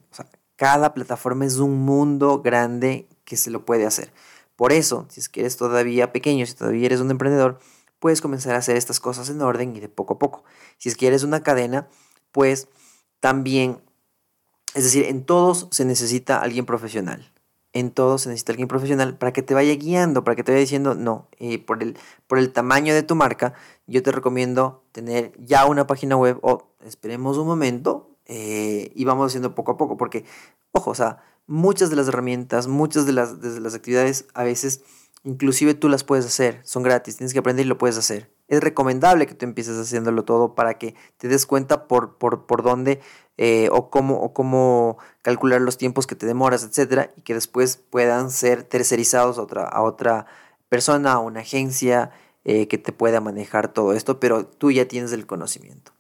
cada 0.56 0.94
plataforma 0.94 1.46
es 1.46 1.58
un 1.58 1.80
mundo 1.80 2.42
grande 2.42 3.08
que 3.26 3.38
se 3.38 3.50
lo 3.50 3.66
puede 3.66 3.86
hacer. 3.86 4.12
Por 4.56 4.72
eso, 4.72 5.08
si 5.10 5.20
es 5.20 5.30
que 5.30 5.42
eres 5.42 5.58
todavía 5.58 6.12
pequeño, 6.12 6.46
si 6.46 6.54
todavía 6.54 6.86
eres 6.86 7.00
un 7.00 7.10
emprendedor, 7.10 7.60
puedes 8.00 8.22
comenzar 8.22 8.56
a 8.56 8.60
hacer 8.60 8.78
estas 8.78 9.00
cosas 9.00 9.30
en 9.30 9.42
orden 9.42 9.76
y 9.76 9.80
de 9.80 9.90
poco 9.90 10.16
a 10.16 10.20
poco. 10.20 10.44
Si 10.78 10.90
es 10.90 10.96
que 10.96 11.08
eres 11.08 11.24
una 11.24 11.42
cadena, 11.42 11.88
pues 12.32 12.68
también 13.20 13.82
es 14.74 14.84
decir, 14.86 15.06
en 15.06 15.26
todos 15.26 15.68
se 15.72 15.86
necesita 15.86 16.42
alguien 16.42 16.66
profesional. 16.66 17.32
En 17.74 17.92
todos 17.92 18.24
se 18.24 18.30
necesita 18.30 18.52
alguien 18.52 18.68
profesional 18.68 19.18
para 19.18 19.32
que 19.32 19.42
te 19.42 19.54
vaya 19.54 19.74
guiando, 19.76 20.24
para 20.24 20.36
que 20.36 20.44
te 20.44 20.52
vaya 20.52 20.62
diciendo, 20.62 20.94
no, 20.94 21.30
eh, 21.40 21.58
por, 21.58 21.82
el, 21.82 21.98
por 22.28 22.38
el 22.38 22.52
tamaño 22.52 22.94
de 22.94 23.04
tu 23.04 23.16
marca, 23.16 23.54
yo 23.88 24.04
te 24.04 24.12
recomiendo 24.12 24.84
tener 24.92 25.32
ya 25.38 25.66
una 25.66 25.88
página 25.88 26.18
web 26.18 26.38
o 26.42 26.74
esperemos 26.86 27.38
un 27.38 27.48
momento 27.48 28.10
eh, 28.26 28.92
y 28.94 29.06
vamos 29.06 29.28
haciendo 29.28 29.56
poco 29.56 29.72
a 29.72 29.78
poco, 29.78 29.98
porque, 29.98 30.26
ojo, 30.72 30.92
o 30.92 30.96
sea, 30.96 31.24
muchas 31.48 31.90
de 31.90 31.96
las 31.96 32.08
herramientas, 32.08 32.68
muchas 32.68 33.06
de 33.06 33.14
las, 33.14 33.42
de 33.42 33.60
las 33.60 33.74
actividades 33.74 34.26
a 34.34 34.44
veces 34.44 34.82
inclusive 35.24 35.74
tú 35.74 35.90
las 35.90 36.04
puedes 36.04 36.26
hacer, 36.26 36.62
son 36.64 36.84
gratis, 36.84 37.18
tienes 37.18 37.34
que 37.34 37.40
aprender 37.40 37.66
y 37.66 37.70
lo 37.70 37.78
puedes 37.78 37.98
hacer. 37.98 38.32
Es 38.52 38.60
recomendable 38.60 39.28
que 39.28 39.34
tú 39.34 39.46
empieces 39.46 39.78
haciéndolo 39.78 40.26
todo 40.26 40.56
para 40.56 40.74
que 40.78 40.94
te 41.18 41.30
des 41.30 41.46
cuenta 41.46 41.88
por, 41.88 42.18
por, 42.18 42.46
por 42.46 42.64
dónde 42.64 43.00
eh, 43.38 43.70
o, 43.72 43.90
cómo, 43.90 44.20
o 44.20 44.34
cómo 44.34 44.98
calcular 45.22 45.62
los 45.62 45.78
tiempos 45.78 46.06
que 46.06 46.16
te 46.16 46.26
demoras, 46.26 46.66
etcétera, 46.66 47.14
y 47.16 47.22
que 47.22 47.34
después 47.34 47.78
puedan 47.78 48.30
ser 48.30 48.64
tercerizados 48.64 49.38
a 49.38 49.42
otra, 49.42 49.64
a 49.64 49.82
otra 49.82 50.26
persona, 50.68 51.14
a 51.14 51.20
una 51.20 51.40
agencia 51.40 52.12
eh, 52.44 52.68
que 52.68 52.78
te 52.78 52.92
pueda 52.92 53.22
manejar 53.22 53.72
todo 53.72 53.94
esto, 53.94 54.20
pero 54.20 54.46
tú 54.46 54.70
ya 54.70 54.86
tienes 54.86 55.14
el 55.14 55.26
conocimiento. 55.26 55.94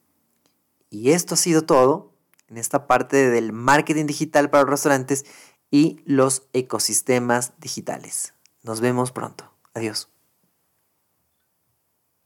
Y 0.89 1.11
esto 1.11 1.35
ha 1.35 1.37
sido 1.37 1.61
todo 1.61 2.11
en 2.49 2.57
esta 2.57 2.85
parte 2.85 3.29
del 3.29 3.53
marketing 3.53 4.07
digital 4.07 4.49
para 4.49 4.63
los 4.63 4.71
restaurantes 4.71 5.25
y 5.71 6.01
los 6.03 6.43
ecosistemas 6.51 7.53
digitales. 7.59 8.33
Nos 8.61 8.81
vemos 8.81 9.13
pronto. 9.13 9.49
Adiós. 9.73 10.10